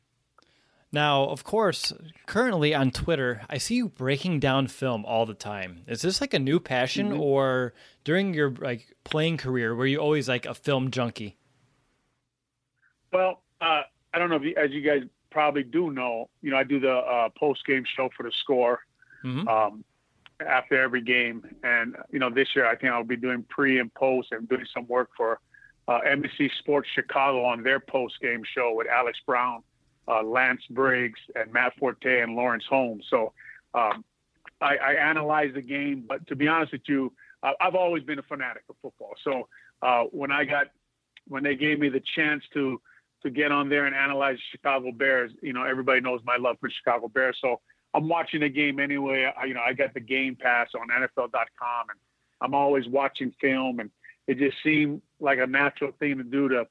Now, 0.93 1.25
of 1.25 1.43
course, 1.43 1.93
currently 2.27 2.73
on 2.73 2.93
Twitter, 2.93 3.41
I 3.51 3.59
see 3.59 3.75
you 3.75 3.89
breaking 3.89 4.39
down 4.39 4.69
film 4.69 5.05
all 5.05 5.27
the 5.27 5.35
time. 5.35 5.83
Is 5.89 6.03
this 6.03 6.21
like 6.21 6.35
a 6.35 6.39
new 6.39 6.61
passion, 6.61 7.11
mm-hmm. 7.11 7.21
or 7.21 7.75
during 8.05 8.33
your 8.33 8.51
like 8.51 8.95
playing 9.03 9.39
career, 9.39 9.75
were 9.75 9.87
you 9.87 9.99
always 9.99 10.29
like 10.29 10.47
a 10.47 10.55
film 10.55 10.93
junkie? 10.93 11.37
Well, 13.13 13.43
uh, 13.61 13.83
I 14.13 14.19
don't 14.19 14.31
know 14.31 14.37
if 14.37 14.43
you, 14.43 14.55
as 14.57 14.71
you 14.71 14.83
guys 14.83 15.03
probably 15.33 15.65
do 15.65 15.91
know, 15.91 16.29
you 16.43 16.53
know, 16.53 16.57
I 16.57 16.63
do 16.63 16.79
the 16.79 16.95
uh, 16.95 17.29
post 17.37 17.67
game 17.67 17.83
show 17.97 18.09
for 18.17 18.23
the 18.23 18.31
score 18.31 18.79
mm-hmm. 19.25 19.49
um, 19.49 19.85
after 20.45 20.81
every 20.81 21.01
game, 21.01 21.45
and 21.63 21.97
you 22.11 22.19
know, 22.19 22.31
this 22.31 22.49
year 22.55 22.67
I 22.67 22.77
think 22.77 22.93
I'll 22.93 23.05
be 23.05 23.17
doing 23.17 23.45
pre 23.49 23.79
and 23.79 23.93
post 23.95 24.29
and 24.33 24.49
doing 24.49 24.67
some 24.73 24.87
work 24.87 25.11
for 25.17 25.39
uh, 25.89 26.01
NBC 26.07 26.51
Sports 26.61 26.89
Chicago 26.95 27.45
on 27.45 27.63
their 27.63 27.81
post 27.81 28.15
game 28.21 28.43
show 28.55 28.73
with 28.75 28.87
Alex 28.89 29.19
Brown 29.27 29.63
uh, 30.09 30.23
Lance 30.23 30.63
Briggs 30.71 31.21
and 31.35 31.53
Matt 31.53 31.73
Forte 31.79 32.21
and 32.21 32.35
Lawrence 32.35 32.65
Holmes. 32.69 33.05
So 33.09 33.33
um, 33.75 34.05
I, 34.61 34.77
I 34.77 34.93
analyze 34.95 35.53
the 35.55 35.63
game, 35.63 36.05
but 36.07 36.27
to 36.29 36.37
be 36.37 36.49
honest 36.49 36.73
with 36.73 36.83
you, 36.87 37.13
I've 37.61 37.75
always 37.75 38.03
been 38.03 38.19
a 38.19 38.23
fanatic 38.23 38.63
of 38.71 38.77
football. 38.81 39.13
So 39.23 39.49
uh, 39.83 40.05
when 40.05 40.33
I 40.33 40.45
got 40.45 40.69
when 41.29 41.43
they 41.43 41.57
gave 41.57 41.79
me 41.79 41.91
the 41.91 42.03
chance 42.15 42.43
to 42.55 42.81
to 43.23 43.31
get 43.31 43.53
on 43.53 43.69
there 43.69 43.85
and 43.87 43.95
analyze 43.95 44.39
Chicago 44.51 44.93
Bears, 44.93 45.31
you 45.43 45.53
know 45.53 45.63
everybody 45.63 46.01
knows 46.01 46.21
my 46.25 46.39
love 46.39 46.57
for 46.59 46.71
Chicago 46.71 47.09
Bears. 47.09 47.37
So 47.43 47.61
I'm 47.95 48.09
watching 48.09 48.41
the 48.41 48.49
game 48.49 48.81
anyway. 48.81 49.33
I, 49.37 49.45
you 49.45 49.55
know 49.55 49.63
I 49.65 49.73
got 49.73 49.95
the 49.95 50.01
Game 50.01 50.37
Pass 50.37 50.69
on 50.75 50.89
NFL.com, 50.89 51.91
and 51.91 51.99
I'm 52.41 52.55
always 52.55 52.87
watching 52.89 53.33
film, 53.41 53.81
and 53.81 53.91
it 54.27 54.39
just 54.39 54.57
seemed 54.63 55.01
like 55.21 55.39
a 55.39 55.47
natural 55.47 55.93
thing 55.99 56.19
to 56.19 56.25
do 56.25 56.49
to 56.49 56.67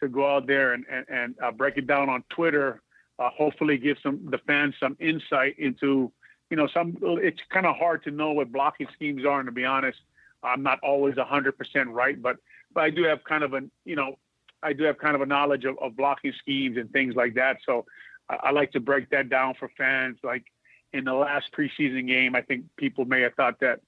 to 0.00 0.08
go 0.08 0.36
out 0.36 0.46
there 0.46 0.74
and 0.74 0.84
and, 0.90 1.06
and 1.08 1.34
uh, 1.42 1.50
break 1.50 1.78
it 1.78 1.86
down 1.86 2.08
on 2.08 2.22
Twitter. 2.30 2.82
Uh, 3.18 3.30
hopefully, 3.30 3.78
give 3.78 3.96
some 4.02 4.20
the 4.30 4.38
fans 4.46 4.74
some 4.78 4.96
insight 5.00 5.58
into 5.58 6.12
you 6.50 6.56
know 6.56 6.68
some. 6.72 6.96
It's 7.02 7.40
kind 7.50 7.66
of 7.66 7.76
hard 7.76 8.04
to 8.04 8.10
know 8.10 8.32
what 8.32 8.52
blocking 8.52 8.88
schemes 8.94 9.24
are, 9.24 9.40
and 9.40 9.46
to 9.46 9.52
be 9.52 9.64
honest, 9.64 9.98
I'm 10.42 10.62
not 10.62 10.78
always 10.82 11.14
100% 11.14 11.52
right, 11.88 12.20
but 12.20 12.36
but 12.74 12.84
I 12.84 12.90
do 12.90 13.04
have 13.04 13.24
kind 13.24 13.42
of 13.42 13.54
a 13.54 13.62
you 13.86 13.96
know 13.96 14.18
I 14.62 14.72
do 14.72 14.84
have 14.84 14.98
kind 14.98 15.14
of 15.14 15.22
a 15.22 15.26
knowledge 15.26 15.64
of, 15.64 15.78
of 15.80 15.96
blocking 15.96 16.32
schemes 16.38 16.76
and 16.76 16.90
things 16.90 17.14
like 17.14 17.34
that. 17.34 17.58
So 17.64 17.86
I, 18.28 18.36
I 18.44 18.50
like 18.50 18.72
to 18.72 18.80
break 18.80 19.08
that 19.10 19.30
down 19.30 19.54
for 19.58 19.70
fans. 19.78 20.18
Like 20.22 20.44
in 20.96 21.04
the 21.04 21.14
last 21.14 21.46
preseason 21.56 22.06
game, 22.06 22.34
I 22.34 22.42
think 22.42 22.64
people 22.76 23.04
may 23.04 23.20
have 23.22 23.34
thought 23.34 23.60
that 23.60 23.80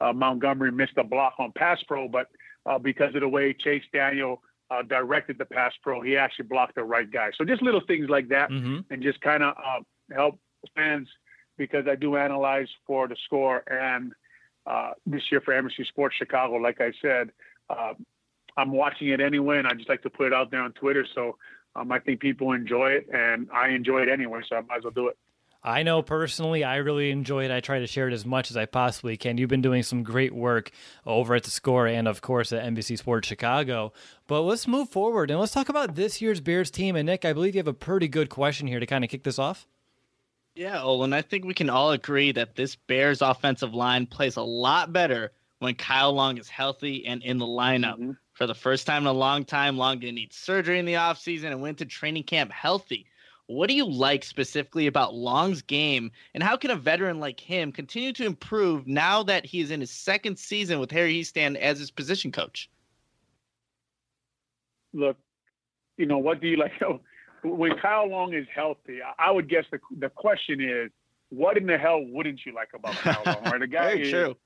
uh, 0.00 0.12
Montgomery 0.12 0.72
missed 0.72 0.96
a 0.96 1.04
block 1.04 1.34
on 1.38 1.52
pass 1.52 1.82
pro, 1.86 2.08
but 2.08 2.28
uh, 2.66 2.78
because 2.78 3.14
of 3.14 3.20
the 3.20 3.28
way 3.28 3.52
Chase 3.52 3.84
Daniel 3.92 4.42
uh, 4.70 4.82
directed 4.82 5.38
the 5.38 5.44
pass 5.44 5.72
pro. 5.82 6.00
He 6.00 6.16
actually 6.16 6.46
blocked 6.46 6.74
the 6.74 6.84
right 6.84 7.10
guy. 7.10 7.30
So 7.36 7.44
just 7.44 7.62
little 7.62 7.82
things 7.86 8.08
like 8.08 8.28
that, 8.28 8.50
mm-hmm. 8.50 8.78
and 8.90 9.02
just 9.02 9.20
kind 9.20 9.42
of 9.42 9.54
uh, 9.56 9.80
help 10.14 10.38
fans 10.74 11.08
because 11.56 11.86
I 11.88 11.94
do 11.94 12.16
analyze 12.16 12.68
for 12.86 13.06
the 13.06 13.16
score 13.24 13.62
and 13.70 14.12
uh, 14.66 14.92
this 15.06 15.22
year 15.30 15.40
for 15.40 15.52
NBC 15.52 15.86
Sports 15.86 16.16
Chicago. 16.16 16.54
Like 16.56 16.80
I 16.80 16.92
said, 17.00 17.30
uh, 17.68 17.94
I'm 18.56 18.72
watching 18.72 19.08
it 19.08 19.20
anyway, 19.20 19.58
and 19.58 19.66
I 19.66 19.74
just 19.74 19.88
like 19.88 20.02
to 20.02 20.10
put 20.10 20.28
it 20.28 20.32
out 20.32 20.50
there 20.50 20.62
on 20.62 20.72
Twitter. 20.72 21.06
So 21.14 21.36
um, 21.76 21.92
I 21.92 21.98
think 21.98 22.20
people 22.20 22.52
enjoy 22.52 22.90
it, 22.90 23.08
and 23.12 23.48
I 23.52 23.68
enjoy 23.68 24.02
it 24.02 24.08
anyway. 24.08 24.40
So 24.48 24.56
I 24.56 24.60
might 24.62 24.78
as 24.78 24.84
well 24.84 24.92
do 24.92 25.08
it. 25.08 25.18
I 25.66 25.82
know 25.82 26.02
personally, 26.02 26.62
I 26.62 26.76
really 26.76 27.10
enjoy 27.10 27.46
it. 27.46 27.50
I 27.50 27.60
try 27.60 27.78
to 27.78 27.86
share 27.86 28.06
it 28.06 28.12
as 28.12 28.26
much 28.26 28.50
as 28.50 28.56
I 28.56 28.66
possibly 28.66 29.16
can. 29.16 29.38
You've 29.38 29.48
been 29.48 29.62
doing 29.62 29.82
some 29.82 30.02
great 30.02 30.34
work 30.34 30.70
over 31.06 31.34
at 31.34 31.44
the 31.44 31.50
score 31.50 31.86
and, 31.86 32.06
of 32.06 32.20
course, 32.20 32.52
at 32.52 32.62
NBC 32.62 32.98
Sports 32.98 33.26
Chicago. 33.26 33.94
But 34.26 34.42
let's 34.42 34.68
move 34.68 34.90
forward 34.90 35.30
and 35.30 35.40
let's 35.40 35.52
talk 35.52 35.70
about 35.70 35.94
this 35.94 36.20
year's 36.20 36.42
Bears 36.42 36.70
team. 36.70 36.96
And, 36.96 37.06
Nick, 37.06 37.24
I 37.24 37.32
believe 37.32 37.54
you 37.54 37.60
have 37.60 37.66
a 37.66 37.72
pretty 37.72 38.08
good 38.08 38.28
question 38.28 38.66
here 38.66 38.78
to 38.78 38.84
kind 38.84 39.04
of 39.04 39.10
kick 39.10 39.22
this 39.22 39.38
off. 39.38 39.66
Yeah, 40.54 40.82
Olin, 40.82 41.14
I 41.14 41.22
think 41.22 41.46
we 41.46 41.54
can 41.54 41.70
all 41.70 41.92
agree 41.92 42.30
that 42.32 42.56
this 42.56 42.76
Bears 42.76 43.22
offensive 43.22 43.72
line 43.72 44.04
plays 44.04 44.36
a 44.36 44.42
lot 44.42 44.92
better 44.92 45.32
when 45.60 45.74
Kyle 45.74 46.12
Long 46.12 46.36
is 46.36 46.48
healthy 46.48 47.06
and 47.06 47.22
in 47.22 47.38
the 47.38 47.46
lineup. 47.46 47.94
Mm-hmm. 47.94 48.12
For 48.34 48.46
the 48.46 48.54
first 48.54 48.86
time 48.86 49.04
in 49.04 49.06
a 49.06 49.12
long 49.12 49.44
time, 49.44 49.78
Long 49.78 49.98
didn't 49.98 50.16
need 50.16 50.34
surgery 50.34 50.78
in 50.78 50.84
the 50.84 50.94
offseason 50.94 51.46
and 51.46 51.62
went 51.62 51.78
to 51.78 51.86
training 51.86 52.24
camp 52.24 52.52
healthy. 52.52 53.06
What 53.46 53.68
do 53.68 53.74
you 53.74 53.84
like 53.84 54.24
specifically 54.24 54.86
about 54.86 55.14
Long's 55.14 55.60
game, 55.60 56.10
and 56.32 56.42
how 56.42 56.56
can 56.56 56.70
a 56.70 56.76
veteran 56.76 57.20
like 57.20 57.38
him 57.38 57.72
continue 57.72 58.12
to 58.14 58.24
improve 58.24 58.86
now 58.86 59.22
that 59.24 59.44
he 59.44 59.60
is 59.60 59.70
in 59.70 59.80
his 59.80 59.90
second 59.90 60.38
season 60.38 60.80
with 60.80 60.90
Harry 60.90 61.14
Hiestand 61.14 61.56
as 61.56 61.78
his 61.78 61.90
position 61.90 62.32
coach? 62.32 62.70
Look, 64.94 65.18
you 65.98 66.06
know, 66.06 66.18
what 66.18 66.40
do 66.40 66.48
you 66.48 66.56
like? 66.58 66.72
When 67.42 67.76
Kyle 67.76 68.08
Long 68.08 68.32
is 68.32 68.46
healthy, 68.54 69.00
I 69.18 69.30
would 69.30 69.50
guess 69.50 69.64
the 69.70 69.78
the 69.98 70.08
question 70.08 70.62
is, 70.62 70.90
what 71.28 71.58
in 71.58 71.66
the 71.66 71.76
hell 71.76 72.02
wouldn't 72.02 72.40
you 72.46 72.54
like 72.54 72.70
about 72.74 72.94
Kyle 72.94 73.22
Long? 73.26 73.44
Right, 73.44 73.60
the 73.60 73.66
guy 73.66 73.84
Very 73.88 74.02
is, 74.02 74.10
true. 74.10 74.36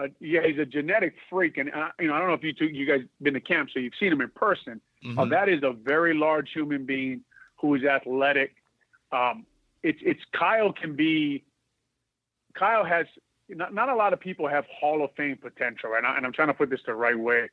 Uh, 0.00 0.08
yeah, 0.18 0.40
he's 0.44 0.58
a 0.58 0.64
genetic 0.64 1.14
freak, 1.28 1.56
and 1.56 1.70
uh, 1.70 1.90
you 2.00 2.08
know, 2.08 2.14
I 2.14 2.18
don't 2.18 2.26
know 2.26 2.34
if 2.34 2.42
you 2.42 2.52
two, 2.52 2.66
you 2.66 2.84
guys 2.84 3.06
been 3.22 3.34
to 3.34 3.40
camp, 3.40 3.68
so 3.72 3.78
you've 3.78 3.92
seen 4.00 4.10
him 4.10 4.20
in 4.22 4.30
person. 4.30 4.80
Mm-hmm. 5.04 5.18
Uh, 5.18 5.24
that 5.26 5.48
is 5.48 5.62
a 5.62 5.72
very 5.72 6.14
large 6.14 6.50
human 6.52 6.84
being 6.84 7.22
who 7.60 7.74
is 7.74 7.84
athletic. 7.84 8.54
Um, 9.12 9.46
it's 9.82 9.98
it's 10.02 10.20
Kyle 10.32 10.72
can 10.72 10.96
be. 10.96 11.44
Kyle 12.54 12.84
has 12.84 13.06
not, 13.48 13.72
not 13.74 13.88
a 13.88 13.94
lot 13.94 14.12
of 14.12 14.20
people 14.20 14.48
have 14.48 14.64
Hall 14.66 15.04
of 15.04 15.10
Fame 15.16 15.36
potential, 15.36 15.90
and, 15.96 16.06
I, 16.06 16.16
and 16.16 16.26
I'm 16.26 16.32
trying 16.32 16.48
to 16.48 16.54
put 16.54 16.70
this 16.70 16.80
the 16.86 16.94
right 16.94 17.18
way. 17.18 17.48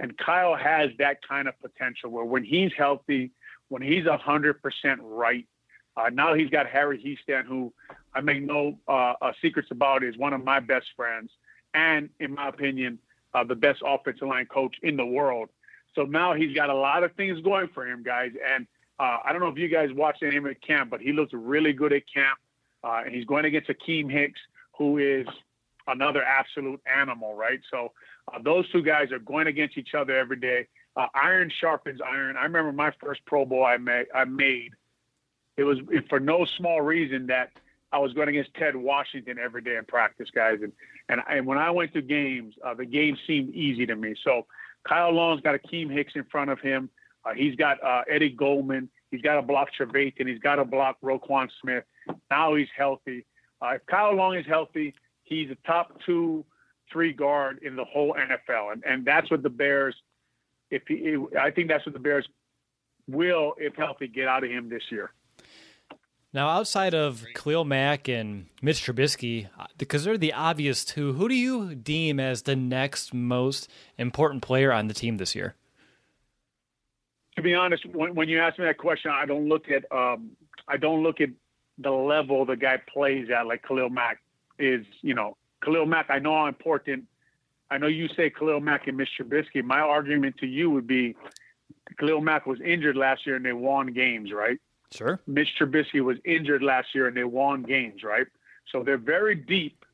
And 0.00 0.16
Kyle 0.18 0.56
has 0.56 0.90
that 0.98 1.26
kind 1.26 1.48
of 1.48 1.54
potential 1.60 2.10
where 2.10 2.24
when 2.24 2.44
he's 2.44 2.72
healthy, 2.76 3.30
when 3.68 3.82
he's 3.82 4.06
hundred 4.06 4.62
percent 4.62 5.00
right. 5.02 5.46
Uh, 5.96 6.08
now 6.10 6.32
he's 6.32 6.48
got 6.48 6.66
Harry 6.66 6.98
Hiestand, 6.98 7.44
who 7.44 7.72
I 8.14 8.22
make 8.22 8.42
no 8.42 8.78
uh, 8.88 9.14
uh, 9.20 9.32
secrets 9.42 9.68
about, 9.70 10.02
is 10.02 10.16
one 10.16 10.32
of 10.32 10.42
my 10.42 10.58
best 10.58 10.86
friends, 10.96 11.30
and 11.74 12.08
in 12.18 12.34
my 12.34 12.48
opinion, 12.48 12.98
uh, 13.34 13.44
the 13.44 13.54
best 13.54 13.82
offensive 13.84 14.26
line 14.26 14.46
coach 14.46 14.76
in 14.82 14.96
the 14.96 15.04
world. 15.04 15.50
So 15.94 16.04
now 16.04 16.32
he's 16.32 16.54
got 16.54 16.70
a 16.70 16.74
lot 16.74 17.04
of 17.04 17.12
things 17.14 17.40
going 17.40 17.68
for 17.74 17.86
him, 17.86 18.02
guys. 18.02 18.32
And 18.54 18.66
uh, 18.98 19.18
I 19.24 19.32
don't 19.32 19.40
know 19.40 19.48
if 19.48 19.58
you 19.58 19.68
guys 19.68 19.90
watched 19.92 20.22
him 20.22 20.46
at 20.46 20.60
camp, 20.60 20.90
but 20.90 21.00
he 21.00 21.12
looks 21.12 21.32
really 21.32 21.72
good 21.72 21.92
at 21.92 22.02
camp. 22.12 22.38
Uh, 22.84 23.02
and 23.04 23.14
he's 23.14 23.24
going 23.24 23.44
against 23.44 23.68
Akiem 23.68 24.10
Hicks, 24.10 24.40
who 24.76 24.98
is 24.98 25.26
another 25.86 26.22
absolute 26.22 26.80
animal, 26.86 27.34
right? 27.34 27.60
So 27.70 27.92
uh, 28.32 28.38
those 28.42 28.70
two 28.70 28.82
guys 28.82 29.12
are 29.12 29.18
going 29.18 29.46
against 29.46 29.78
each 29.78 29.94
other 29.94 30.16
every 30.16 30.36
day. 30.36 30.66
Uh, 30.96 31.06
iron 31.14 31.50
sharpens 31.60 32.00
iron. 32.06 32.36
I 32.36 32.44
remember 32.44 32.72
my 32.72 32.92
first 33.00 33.24
Pro 33.24 33.44
Bowl 33.44 33.64
I 33.64 33.76
made. 33.78 34.06
I 34.14 34.24
made. 34.24 34.72
It 35.56 35.64
was 35.64 35.78
for 36.08 36.20
no 36.20 36.44
small 36.44 36.80
reason 36.80 37.26
that 37.28 37.50
I 37.92 37.98
was 37.98 38.12
going 38.12 38.28
against 38.28 38.54
Ted 38.54 38.74
Washington 38.74 39.38
every 39.38 39.62
day 39.62 39.76
in 39.76 39.84
practice, 39.84 40.28
guys. 40.34 40.58
And 40.62 40.72
and, 41.08 41.20
and 41.28 41.46
when 41.46 41.58
I 41.58 41.70
went 41.70 41.92
to 41.94 42.02
games, 42.02 42.54
uh, 42.64 42.74
the 42.74 42.86
game 42.86 43.16
seemed 43.26 43.54
easy 43.54 43.86
to 43.86 43.96
me. 43.96 44.14
So 44.22 44.46
Kyle 44.84 45.12
Long's 45.12 45.40
got 45.40 45.54
Akiem 45.60 45.90
Hicks 45.90 46.12
in 46.14 46.24
front 46.24 46.50
of 46.50 46.60
him. 46.60 46.90
Uh, 47.24 47.34
he's 47.34 47.54
got 47.56 47.82
uh, 47.82 48.02
Eddie 48.10 48.30
Goldman. 48.30 48.88
He's 49.10 49.20
got 49.20 49.36
to 49.36 49.42
block 49.42 49.68
Trevathan. 49.78 50.28
He's 50.28 50.40
got 50.40 50.56
to 50.56 50.64
block 50.64 50.96
Roquan 51.02 51.48
Smith. 51.60 51.84
Now 52.30 52.54
he's 52.54 52.68
healthy. 52.76 53.26
Uh, 53.60 53.74
if 53.74 53.86
Kyle 53.86 54.14
Long 54.14 54.36
is 54.36 54.46
healthy, 54.46 54.94
he's 55.22 55.50
a 55.50 55.56
top 55.66 56.00
two, 56.04 56.44
three 56.92 57.12
guard 57.12 57.60
in 57.62 57.76
the 57.76 57.84
whole 57.84 58.14
NFL, 58.14 58.72
and 58.72 58.82
and 58.84 59.04
that's 59.04 59.30
what 59.30 59.42
the 59.42 59.50
Bears. 59.50 59.94
If 60.70 60.82
he, 60.88 61.16
I 61.38 61.50
think 61.50 61.68
that's 61.68 61.84
what 61.84 61.92
the 61.92 62.00
Bears 62.00 62.26
will, 63.06 63.54
if 63.58 63.74
healthy, 63.74 64.08
get 64.08 64.26
out 64.26 64.42
of 64.42 64.50
him 64.50 64.68
this 64.68 64.82
year. 64.90 65.12
Now, 66.34 66.48
outside 66.48 66.94
of 66.94 67.26
Khalil 67.34 67.66
Mack 67.66 68.08
and 68.08 68.46
Mitch 68.62 68.86
Trubisky, 68.86 69.48
because 69.76 70.04
they're 70.04 70.16
the 70.16 70.32
obvious 70.32 70.82
two, 70.82 71.12
who 71.12 71.28
do 71.28 71.34
you 71.34 71.74
deem 71.74 72.18
as 72.18 72.42
the 72.42 72.56
next 72.56 73.12
most 73.12 73.68
important 73.98 74.42
player 74.42 74.72
on 74.72 74.88
the 74.88 74.94
team 74.94 75.18
this 75.18 75.34
year? 75.34 75.54
To 77.42 77.48
be 77.48 77.54
honest, 77.54 77.84
when, 77.86 78.14
when 78.14 78.28
you 78.28 78.40
ask 78.40 78.58
me 78.58 78.64
that 78.64 78.78
question, 78.78 79.10
I 79.10 79.26
don't 79.26 79.48
look 79.48 79.66
at 79.70 79.84
um, 79.92 80.30
I 80.68 80.76
don't 80.76 81.02
look 81.02 81.20
at 81.20 81.30
the 81.78 81.90
level 81.90 82.44
the 82.44 82.56
guy 82.56 82.80
plays 82.92 83.28
at 83.30 83.46
like 83.46 83.62
Khalil 83.66 83.90
Mack 83.90 84.22
is. 84.58 84.86
You 85.02 85.14
know, 85.14 85.36
Khalil 85.64 85.86
Mack. 85.86 86.06
I 86.08 86.18
know 86.18 86.36
how 86.36 86.46
important. 86.46 87.04
I 87.70 87.78
know 87.78 87.88
you 87.88 88.08
say 88.08 88.30
Khalil 88.30 88.60
Mack 88.60 88.86
and 88.86 88.98
Mr. 88.98 89.22
Trubisky. 89.22 89.64
My 89.64 89.80
argument 89.80 90.36
to 90.38 90.46
you 90.46 90.70
would 90.70 90.86
be 90.86 91.16
Khalil 91.98 92.20
Mack 92.20 92.46
was 92.46 92.60
injured 92.60 92.96
last 92.96 93.26
year 93.26 93.36
and 93.36 93.44
they 93.44 93.52
won 93.52 93.92
games, 93.92 94.30
right? 94.32 94.58
Sure. 94.92 95.18
Mitch 95.26 95.48
Trubisky 95.58 96.02
was 96.02 96.18
injured 96.24 96.62
last 96.62 96.94
year 96.94 97.06
and 97.06 97.16
they 97.16 97.24
won 97.24 97.62
games, 97.62 98.02
right? 98.02 98.26
So 98.70 98.82
they're 98.82 98.98
very 98.98 99.34
deep. 99.34 99.84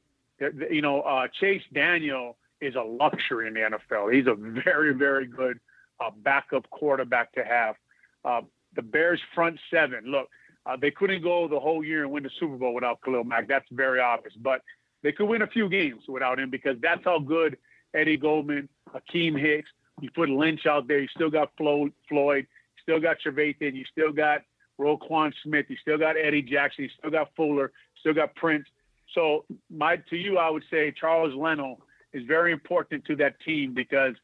They're, 0.40 0.52
you 0.72 0.82
know, 0.82 1.02
uh, 1.02 1.28
Chase 1.40 1.62
Daniel 1.72 2.36
is 2.60 2.74
a 2.74 2.82
luxury 2.82 3.46
in 3.46 3.54
the 3.54 3.60
NFL. 3.60 4.12
He's 4.12 4.26
a 4.26 4.34
very, 4.34 4.92
very 4.92 5.26
good 5.26 5.60
a 6.00 6.10
backup 6.10 6.68
quarterback 6.70 7.32
to 7.32 7.44
have. 7.44 7.76
Uh, 8.24 8.42
the 8.76 8.82
Bears 8.82 9.20
front 9.34 9.58
seven. 9.70 10.04
Look, 10.06 10.28
uh, 10.66 10.76
they 10.80 10.90
couldn't 10.90 11.22
go 11.22 11.48
the 11.48 11.58
whole 11.58 11.84
year 11.84 12.02
and 12.02 12.12
win 12.12 12.22
the 12.22 12.30
Super 12.38 12.56
Bowl 12.56 12.74
without 12.74 13.00
Khalil 13.02 13.24
Mack. 13.24 13.48
That's 13.48 13.66
very 13.72 14.00
obvious. 14.00 14.34
But 14.40 14.62
they 15.02 15.12
could 15.12 15.26
win 15.26 15.42
a 15.42 15.46
few 15.46 15.68
games 15.68 16.02
without 16.08 16.38
him 16.38 16.50
because 16.50 16.76
that's 16.82 17.04
how 17.04 17.18
good 17.18 17.56
Eddie 17.94 18.16
Goldman, 18.16 18.68
Akiem 18.94 19.38
Hicks. 19.38 19.70
You 20.00 20.10
put 20.14 20.28
Lynch 20.28 20.66
out 20.66 20.86
there. 20.86 21.00
You 21.00 21.08
still 21.14 21.30
got 21.30 21.50
Flo, 21.56 21.88
Floyd. 22.08 22.46
You 22.76 22.82
still 22.82 23.00
got 23.00 23.16
Trevathan. 23.24 23.74
You 23.74 23.84
still 23.90 24.12
got 24.12 24.42
Roquan 24.78 25.32
Smith. 25.42 25.66
You 25.68 25.76
still 25.80 25.98
got 25.98 26.16
Eddie 26.16 26.42
Jackson. 26.42 26.84
You 26.84 26.90
still 26.98 27.10
got 27.10 27.30
Fuller. 27.36 27.72
Still 28.00 28.14
got 28.14 28.34
Prince. 28.36 28.66
So 29.14 29.44
my 29.70 29.96
to 30.10 30.16
you, 30.16 30.38
I 30.38 30.50
would 30.50 30.64
say 30.70 30.92
Charles 30.98 31.34
Leno 31.34 31.78
is 32.12 32.24
very 32.26 32.52
important 32.52 33.04
to 33.06 33.16
that 33.16 33.40
team 33.40 33.74
because 33.74 34.14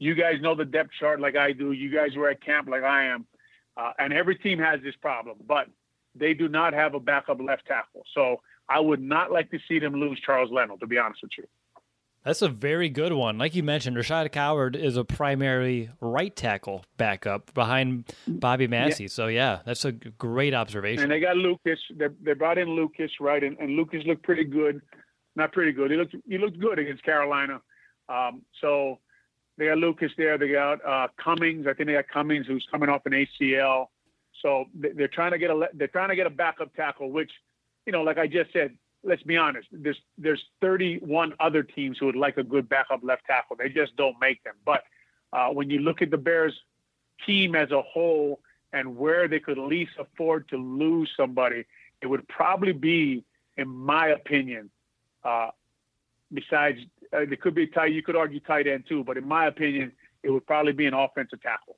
you 0.00 0.14
guys 0.14 0.40
know 0.40 0.56
the 0.56 0.64
depth 0.64 0.90
chart 0.98 1.20
like 1.20 1.36
I 1.36 1.52
do. 1.52 1.70
You 1.72 1.94
guys 1.94 2.16
were 2.16 2.28
at 2.30 2.42
camp 2.42 2.68
like 2.68 2.82
I 2.82 3.04
am. 3.04 3.26
Uh, 3.76 3.92
and 3.98 4.12
every 4.12 4.34
team 4.34 4.58
has 4.58 4.80
this 4.82 4.96
problem, 5.00 5.36
but 5.46 5.68
they 6.14 6.34
do 6.34 6.48
not 6.48 6.72
have 6.72 6.94
a 6.94 7.00
backup 7.00 7.38
left 7.40 7.66
tackle. 7.66 8.02
So 8.14 8.40
I 8.68 8.80
would 8.80 9.00
not 9.00 9.30
like 9.30 9.50
to 9.52 9.58
see 9.68 9.78
them 9.78 9.94
lose 9.94 10.20
Charles 10.24 10.50
Leno, 10.50 10.76
to 10.78 10.86
be 10.86 10.98
honest 10.98 11.20
with 11.22 11.32
you. 11.38 11.44
That's 12.24 12.42
a 12.42 12.48
very 12.48 12.88
good 12.88 13.12
one. 13.12 13.38
Like 13.38 13.54
you 13.54 13.62
mentioned, 13.62 13.96
Rashaad 13.96 14.32
Coward 14.32 14.74
is 14.74 14.96
a 14.96 15.04
primary 15.04 15.90
right 16.00 16.34
tackle 16.34 16.84
backup 16.96 17.52
behind 17.54 18.12
Bobby 18.26 18.66
Massie. 18.66 19.04
Yeah. 19.04 19.08
So, 19.08 19.26
yeah, 19.28 19.60
that's 19.64 19.84
a 19.84 19.92
great 19.92 20.52
observation. 20.52 21.04
And 21.04 21.12
they 21.12 21.20
got 21.20 21.36
Lucas. 21.36 21.78
They, 21.94 22.08
they 22.22 22.34
brought 22.34 22.58
in 22.58 22.70
Lucas, 22.70 23.10
right? 23.20 23.42
And, 23.42 23.58
and, 23.58 23.76
Lucas 23.76 24.02
looked 24.06 24.22
pretty 24.22 24.44
good. 24.44 24.82
Not 25.34 25.52
pretty 25.52 25.72
good. 25.72 25.90
He 25.90 25.96
looked, 25.96 26.14
he 26.26 26.36
looked 26.36 26.58
good 26.58 26.78
against 26.78 27.02
Carolina. 27.04 27.60
Um, 28.10 28.42
so 28.60 28.98
they 29.60 29.66
got 29.66 29.76
Lucas 29.76 30.10
there. 30.16 30.38
They 30.38 30.48
got 30.48 30.82
uh, 30.86 31.08
Cummings. 31.22 31.66
I 31.66 31.74
think 31.74 31.88
they 31.88 31.92
got 31.92 32.08
Cummings, 32.08 32.46
who's 32.46 32.66
coming 32.70 32.88
off 32.88 33.04
an 33.04 33.12
ACL. 33.12 33.88
So 34.40 34.64
they're 34.74 35.06
trying 35.06 35.32
to 35.32 35.38
get 35.38 35.50
a 35.50 35.68
they're 35.74 35.86
trying 35.86 36.08
to 36.08 36.16
get 36.16 36.26
a 36.26 36.30
backup 36.30 36.74
tackle, 36.74 37.10
which, 37.10 37.30
you 37.84 37.92
know, 37.92 38.00
like 38.00 38.16
I 38.16 38.26
just 38.26 38.54
said, 38.54 38.74
let's 39.04 39.22
be 39.22 39.36
honest. 39.36 39.68
There's 39.70 39.98
there's 40.16 40.42
31 40.62 41.34
other 41.40 41.62
teams 41.62 41.98
who 41.98 42.06
would 42.06 42.16
like 42.16 42.38
a 42.38 42.42
good 42.42 42.70
backup 42.70 43.00
left 43.02 43.26
tackle. 43.26 43.56
They 43.56 43.68
just 43.68 43.94
don't 43.96 44.16
make 44.18 44.42
them. 44.44 44.54
But 44.64 44.82
uh, 45.30 45.48
when 45.48 45.68
you 45.68 45.80
look 45.80 46.00
at 46.00 46.10
the 46.10 46.16
Bears 46.16 46.58
team 47.26 47.54
as 47.54 47.70
a 47.70 47.82
whole 47.82 48.40
and 48.72 48.96
where 48.96 49.28
they 49.28 49.40
could 49.40 49.58
least 49.58 49.92
afford 49.98 50.48
to 50.48 50.56
lose 50.56 51.10
somebody, 51.18 51.66
it 52.00 52.06
would 52.06 52.26
probably 52.28 52.72
be, 52.72 53.24
in 53.58 53.68
my 53.68 54.08
opinion, 54.08 54.70
uh, 55.22 55.50
besides 56.32 56.78
it 57.12 57.40
could 57.40 57.54
be 57.54 57.66
tight. 57.66 57.92
You 57.92 58.02
could 58.02 58.16
argue 58.16 58.40
tight 58.40 58.66
end 58.66 58.84
too, 58.88 59.04
but 59.04 59.16
in 59.16 59.26
my 59.26 59.46
opinion, 59.46 59.92
it 60.22 60.30
would 60.30 60.46
probably 60.46 60.72
be 60.72 60.86
an 60.86 60.94
offensive 60.94 61.42
tackle. 61.42 61.76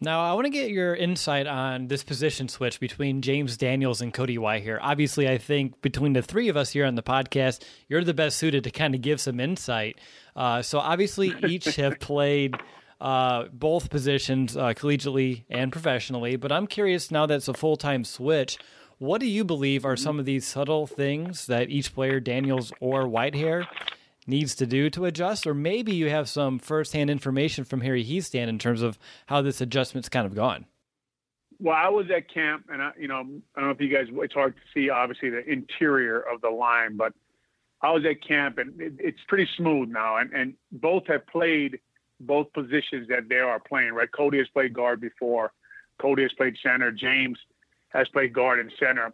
Now, 0.00 0.20
I 0.20 0.34
want 0.34 0.44
to 0.44 0.50
get 0.50 0.70
your 0.70 0.94
insight 0.94 1.46
on 1.46 1.86
this 1.86 2.02
position 2.02 2.48
switch 2.48 2.78
between 2.78 3.22
James 3.22 3.56
Daniels 3.56 4.02
and 4.02 4.12
Cody 4.12 4.36
Whitehair. 4.36 4.78
Obviously, 4.82 5.28
I 5.28 5.38
think 5.38 5.80
between 5.80 6.12
the 6.12 6.20
three 6.20 6.48
of 6.48 6.56
us 6.56 6.70
here 6.70 6.84
on 6.84 6.94
the 6.94 7.02
podcast, 7.02 7.62
you're 7.88 8.04
the 8.04 8.12
best 8.12 8.36
suited 8.36 8.64
to 8.64 8.70
kind 8.70 8.94
of 8.94 9.00
give 9.00 9.20
some 9.20 9.40
insight. 9.40 9.98
Uh, 10.36 10.62
so, 10.62 10.78
obviously, 10.78 11.32
each 11.46 11.64
have 11.76 12.00
played 12.00 12.54
uh, 13.00 13.44
both 13.52 13.88
positions 13.88 14.56
uh, 14.56 14.74
collegiately 14.74 15.44
and 15.48 15.72
professionally. 15.72 16.36
But 16.36 16.52
I'm 16.52 16.66
curious 16.66 17.10
now 17.10 17.24
that 17.26 17.36
it's 17.36 17.48
a 17.48 17.54
full 17.54 17.76
time 17.76 18.04
switch. 18.04 18.58
What 18.98 19.20
do 19.20 19.26
you 19.26 19.44
believe 19.44 19.84
are 19.84 19.96
some 19.96 20.18
of 20.18 20.24
these 20.24 20.46
subtle 20.46 20.86
things 20.86 21.46
that 21.46 21.70
each 21.70 21.94
player, 21.94 22.20
Daniels 22.20 22.72
or 22.80 23.04
Whitehair, 23.04 23.66
needs 24.26 24.54
to 24.56 24.66
do 24.66 24.90
to 24.90 25.04
adjust? 25.04 25.46
Or 25.46 25.54
maybe 25.54 25.94
you 25.94 26.10
have 26.10 26.28
some 26.28 26.58
firsthand 26.58 27.10
information 27.10 27.64
from 27.64 27.80
Harry 27.80 28.04
Hiestand 28.04 28.48
in 28.48 28.58
terms 28.58 28.82
of 28.82 28.98
how 29.26 29.42
this 29.42 29.60
adjustment's 29.60 30.08
kind 30.08 30.26
of 30.26 30.34
gone. 30.34 30.66
Well, 31.60 31.76
I 31.76 31.88
was 31.88 32.06
at 32.14 32.32
camp, 32.32 32.66
and 32.70 32.82
I, 32.82 32.92
you 32.98 33.08
know, 33.08 33.20
I 33.20 33.60
don't 33.60 33.68
know 33.68 33.70
if 33.70 33.80
you 33.80 33.88
guys. 33.88 34.06
It's 34.10 34.34
hard 34.34 34.54
to 34.56 34.62
see, 34.72 34.90
obviously, 34.90 35.30
the 35.30 35.48
interior 35.48 36.20
of 36.20 36.40
the 36.40 36.50
line, 36.50 36.96
but 36.96 37.12
I 37.80 37.90
was 37.90 38.04
at 38.04 38.26
camp, 38.26 38.58
and 38.58 38.80
it, 38.80 38.94
it's 38.98 39.20
pretty 39.28 39.48
smooth 39.56 39.88
now. 39.88 40.16
And 40.16 40.32
and 40.32 40.54
both 40.72 41.06
have 41.06 41.26
played 41.26 41.78
both 42.20 42.52
positions 42.52 43.08
that 43.08 43.28
they 43.28 43.38
are 43.38 43.60
playing. 43.60 43.92
Right, 43.92 44.10
Cody 44.10 44.38
has 44.38 44.48
played 44.48 44.72
guard 44.72 45.00
before. 45.00 45.52
Cody 46.00 46.22
has 46.22 46.32
played 46.32 46.56
center. 46.62 46.90
James 46.90 47.38
has 47.90 48.08
played 48.08 48.32
guard 48.32 48.58
and 48.58 48.72
center. 48.78 49.12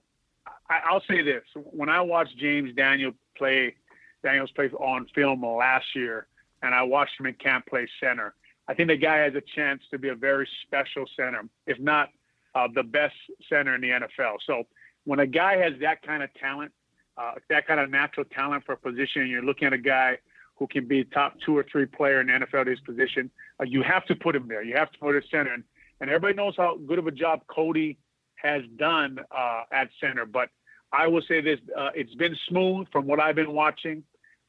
I, 0.70 0.92
will 0.92 1.02
say 1.08 1.22
this: 1.22 1.42
when 1.54 1.88
I 1.88 2.00
watched 2.00 2.38
James 2.38 2.74
Daniel 2.74 3.12
play, 3.36 3.74
Daniels 4.22 4.50
played 4.52 4.72
on 4.74 5.06
film 5.14 5.44
last 5.44 5.86
year, 5.94 6.26
and 6.62 6.74
I 6.74 6.82
watched 6.82 7.18
him 7.18 7.26
in 7.26 7.34
camp 7.34 7.66
play 7.66 7.88
center. 8.02 8.34
I 8.68 8.74
think 8.74 8.88
the 8.88 8.96
guy 8.96 9.18
has 9.18 9.34
a 9.34 9.42
chance 9.56 9.82
to 9.90 9.98
be 9.98 10.08
a 10.08 10.14
very 10.14 10.48
special 10.62 11.04
center, 11.16 11.42
if 11.66 11.78
not 11.80 12.10
uh, 12.54 12.68
the 12.72 12.82
best 12.82 13.14
center 13.48 13.74
in 13.74 13.80
the 13.80 13.88
NFL. 13.88 14.36
So 14.46 14.64
when 15.04 15.18
a 15.20 15.26
guy 15.26 15.56
has 15.56 15.72
that 15.80 16.02
kind 16.02 16.22
of 16.22 16.32
talent, 16.34 16.72
uh, 17.16 17.32
that 17.48 17.66
kind 17.66 17.80
of 17.80 17.90
natural 17.90 18.24
talent 18.26 18.64
for 18.64 18.72
a 18.72 18.76
position, 18.76 19.28
you're 19.28 19.42
looking 19.42 19.66
at 19.66 19.72
a 19.72 19.78
guy 19.78 20.18
who 20.60 20.66
can 20.66 20.86
be 20.86 21.04
top 21.04 21.34
two 21.44 21.56
or 21.56 21.64
three 21.72 21.86
player 21.86 22.20
in 22.20 22.26
the 22.26 22.32
NFL 22.34 22.60
at 22.60 22.66
his 22.66 22.80
position, 22.80 23.30
uh, 23.60 23.64
you 23.64 23.82
have 23.82 24.04
to 24.04 24.14
put 24.14 24.36
him 24.36 24.46
there. 24.46 24.62
You 24.62 24.76
have 24.76 24.92
to 24.92 24.98
put 24.98 25.16
him 25.16 25.22
center, 25.30 25.54
and, 25.54 25.64
and 26.00 26.10
everybody 26.10 26.34
knows 26.34 26.54
how 26.56 26.76
good 26.86 26.98
of 26.98 27.06
a 27.06 27.10
job 27.10 27.40
Cody 27.48 27.98
has 28.36 28.62
done 28.76 29.18
uh, 29.36 29.62
at 29.72 29.88
center. 30.00 30.26
But 30.26 30.50
I 30.92 31.08
will 31.08 31.22
say 31.22 31.40
this: 31.40 31.58
uh, 31.76 31.90
it's 31.94 32.14
been 32.14 32.36
smooth 32.48 32.88
from 32.92 33.06
what 33.06 33.18
I've 33.20 33.36
been 33.36 33.52
watching. 33.52 34.04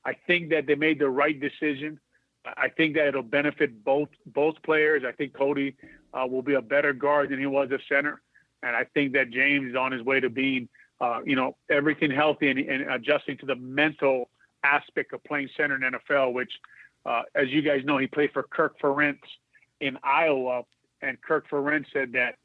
I 0.05 0.13
think 0.27 0.49
that 0.49 0.65
they 0.65 0.75
made 0.75 0.99
the 0.99 1.09
right 1.09 1.39
decision. 1.39 1.99
I 2.45 2.69
think 2.69 2.95
that 2.95 3.07
it'll 3.07 3.21
benefit 3.21 3.83
both 3.83 4.09
both 4.25 4.55
players. 4.63 5.03
I 5.07 5.11
think 5.11 5.33
Cody 5.33 5.75
uh, 6.13 6.25
will 6.27 6.41
be 6.41 6.55
a 6.55 6.61
better 6.61 6.93
guard 6.93 7.29
than 7.29 7.39
he 7.39 7.45
was 7.45 7.69
at 7.71 7.81
center, 7.87 8.21
and 8.63 8.75
I 8.75 8.85
think 8.93 9.13
that 9.13 9.29
James 9.29 9.69
is 9.69 9.75
on 9.75 9.91
his 9.91 10.01
way 10.01 10.19
to 10.19 10.29
being, 10.29 10.67
uh, 10.99 11.19
you 11.23 11.35
know, 11.35 11.55
everything 11.69 12.09
healthy 12.09 12.49
and, 12.49 12.59
and, 12.59 12.91
adjusting 12.91 13.37
to 13.37 13.45
the 13.45 13.55
mental 13.55 14.29
aspect 14.63 15.13
of 15.13 15.23
playing 15.23 15.49
center 15.55 15.75
in 15.75 15.93
NFL. 15.93 16.33
Which, 16.33 16.51
uh, 17.05 17.23
as 17.35 17.49
you 17.49 17.61
guys 17.61 17.81
know, 17.85 17.99
he 17.99 18.07
played 18.07 18.31
for 18.31 18.43
Kirk 18.43 18.79
Ferentz 18.79 19.19
in 19.79 19.97
Iowa, 20.03 20.63
and 21.03 21.21
Kirk 21.21 21.47
Ferentz 21.47 21.85
said 21.93 22.13
that 22.13 22.35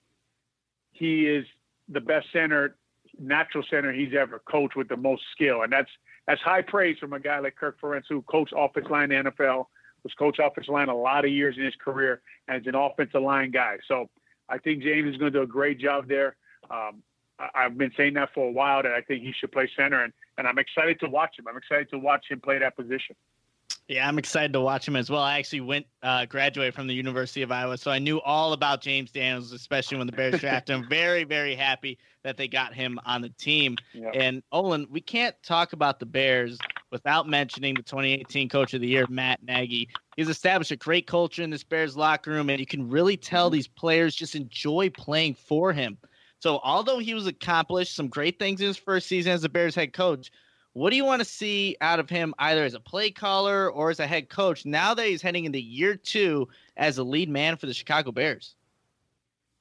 he 0.93 1.27
is 1.27 1.47
the 1.89 2.01
best 2.01 2.27
center, 2.33 2.77
natural 3.19 3.65
center 3.71 3.93
he's 3.93 4.15
ever 4.15 4.41
coached 4.41 4.77
with 4.77 4.89
the 4.89 4.97
most 4.97 5.23
skill, 5.33 5.63
and 5.63 5.73
that's 5.73 5.91
that's 6.27 6.41
high 6.41 6.63
praise 6.63 6.99
from 6.99 7.13
a 7.13 7.21
guy 7.21 7.39
like 7.39 7.57
Kirk 7.57 7.81
Ferentz 7.81 8.05
who 8.09 8.23
coached 8.23 8.53
offensive 8.57 8.91
line 8.91 9.13
in 9.13 9.25
the 9.25 9.31
NFL 9.31 9.67
was 10.03 10.13
coach 10.15 10.39
offensive 10.39 10.73
line 10.73 10.89
a 10.89 10.97
lot 10.97 11.25
of 11.25 11.31
years 11.31 11.57
in 11.57 11.65
his 11.65 11.75
career 11.83 12.21
and 12.49 12.61
is 12.61 12.67
an 12.67 12.75
offensive 12.75 13.23
line 13.23 13.51
guy. 13.51 13.77
So 13.89 14.09
I 14.49 14.59
think 14.59 14.83
James 14.83 15.13
is 15.13 15.17
going 15.17 15.33
to 15.33 15.39
do 15.39 15.43
a 15.43 15.47
great 15.47 15.79
job 15.79 16.09
there. 16.09 16.37
Um, 16.71 17.03
I, 17.39 17.65
have 17.65 17.77
been 17.77 17.93
saying 17.97 18.15
that 18.15 18.31
for 18.35 18.49
a 18.49 18.53
while 18.53 18.83
that 18.83 18.93
I 18.93 19.03
think 19.03 19.23
he 19.23 19.33
should 19.39 19.53
play 19.53 19.69
center, 19.77 20.03
and, 20.03 20.13
and 20.39 20.47
I'm 20.47 20.59
excited 20.59 21.01
to 21.01 21.09
watch 21.09 21.39
him. 21.39 21.47
I'm 21.49 21.57
excited 21.57 21.91
to 21.91 21.99
watch 21.99 22.27
him 22.31 22.41
play 22.41 22.59
that 22.59 22.77
position. 22.77 23.15
Yeah, 23.89 24.09
I'm 24.09 24.19
excited 24.19 24.53
to 24.55 24.61
watch 24.61 24.89
him 24.89 24.97
as 24.97 25.11
well. 25.11 25.23
I 25.23 25.39
actually 25.39 25.61
went 25.61 25.87
uh, 26.03 26.27
graduated 26.27 26.75
from 26.75 26.89
the 26.89 26.95
University 26.95 27.43
of 27.43 27.53
Iowa, 27.53 27.79
so 27.79 27.93
I 27.93 28.01
knew 28.01 28.21
all 28.21 28.53
about 28.53 28.81
James 28.81 29.13
Daniels, 29.13 29.53
especially 29.53 29.99
when 29.99 30.09
the 30.09 30.13
Bears 30.13 30.41
drafted 30.41 30.75
him. 30.75 30.87
Very, 30.91 31.23
very 31.23 31.55
happy 31.55 31.97
that 32.25 32.37
they 32.37 32.49
got 32.49 32.75
him 32.75 32.99
on 33.07 33.23
the 33.23 33.29
team. 33.29 33.77
Yep. 33.95 34.13
And 34.15 34.43
Olin, 34.51 34.89
we 34.91 35.01
can't 35.01 35.37
talk 35.45 35.73
about 35.73 36.01
the 36.01 36.07
Bears 36.07 36.59
without 36.91 37.29
mentioning 37.29 37.75
the 37.75 37.83
2018 37.83 38.49
Coach 38.49 38.75
of 38.75 38.81
the 38.81 38.89
Year, 38.89 39.07
Matt 39.09 39.41
Nagy. 39.45 39.89
He's 40.17 40.29
established 40.29 40.73
a 40.73 40.77
great 40.77 41.07
culture 41.07 41.43
in 41.43 41.51
this 41.51 41.63
Bears 41.63 41.97
locker 41.97 42.33
room, 42.33 42.51
and 42.51 42.59
you 42.59 42.67
can 42.67 42.89
really 42.89 43.17
tell 43.17 43.51
these 43.51 43.69
players 43.69 44.17
just 44.17 44.35
enjoy 44.35 44.91
playing 44.91 45.35
for 45.35 45.73
him. 45.73 45.97
So, 46.41 46.61
although 46.65 46.99
he 46.99 47.15
was 47.15 47.29
accomplished 47.29 47.95
some 47.95 48.09
great 48.09 48.41
things 48.41 48.61
in 48.61 48.67
his 48.67 48.77
first 48.77 49.07
season 49.07 49.33
as 49.33 49.43
the 49.43 49.49
Bears 49.49 49.77
head 49.77 49.93
coach, 49.93 50.33
what 50.77 50.91
do 50.91 50.97
you 50.97 51.07
want 51.07 51.21
to 51.21 51.25
see 51.25 51.75
out 51.81 51.99
of 52.01 52.11
him, 52.11 52.35
either 52.39 52.63
as 52.63 52.75
a 52.75 52.81
play 52.81 53.11
caller 53.11 53.71
or 53.71 53.89
as 53.89 53.99
a 53.99 54.07
head 54.07 54.29
coach, 54.29 54.67
now 54.67 54.93
that 54.93 55.07
he's 55.07 55.23
heading 55.23 55.47
into 55.47 55.59
year 55.59 55.97
two 55.97 56.47
as 56.77 56.99
a 56.99 57.03
lead 57.03 57.31
man 57.31 57.57
for 57.57 57.65
the 57.65 57.73
Chicago 57.73 58.13
Bears? 58.13 58.55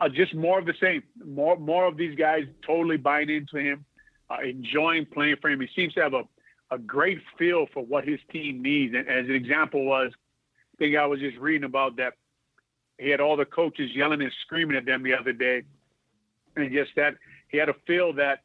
Uh, 0.01 0.09
just 0.09 0.35
more 0.35 0.59
of 0.59 0.65
the 0.65 0.73
same. 0.81 1.03
More, 1.25 1.55
more 1.55 1.85
of 1.85 1.95
these 1.95 2.17
guys 2.17 2.43
totally 2.67 2.97
buying 2.97 3.29
into 3.29 3.55
him, 3.55 3.85
uh, 4.29 4.39
enjoying 4.43 5.05
playing 5.05 5.37
for 5.41 5.49
him. 5.49 5.61
He 5.61 5.69
seems 5.73 5.93
to 5.93 6.01
have 6.01 6.13
a, 6.13 6.23
a 6.69 6.77
great 6.77 7.19
feel 7.39 7.67
for 7.73 7.85
what 7.85 8.05
his 8.05 8.19
team 8.29 8.61
needs. 8.61 8.93
And 8.93 9.07
as 9.07 9.25
an 9.29 9.35
example 9.35 9.85
was, 9.85 10.11
I 10.13 10.77
think 10.79 10.97
I 10.97 11.05
was 11.05 11.21
just 11.21 11.37
reading 11.37 11.63
about 11.63 11.95
that. 11.95 12.15
He 12.97 13.09
had 13.09 13.21
all 13.21 13.37
the 13.37 13.45
coaches 13.45 13.89
yelling 13.95 14.21
and 14.21 14.33
screaming 14.41 14.75
at 14.75 14.85
them 14.85 15.01
the 15.01 15.13
other 15.13 15.31
day, 15.31 15.63
and 16.57 16.73
just 16.73 16.91
that 16.97 17.15
he 17.47 17.57
had 17.57 17.69
a 17.69 17.75
feel 17.87 18.11
that 18.15 18.39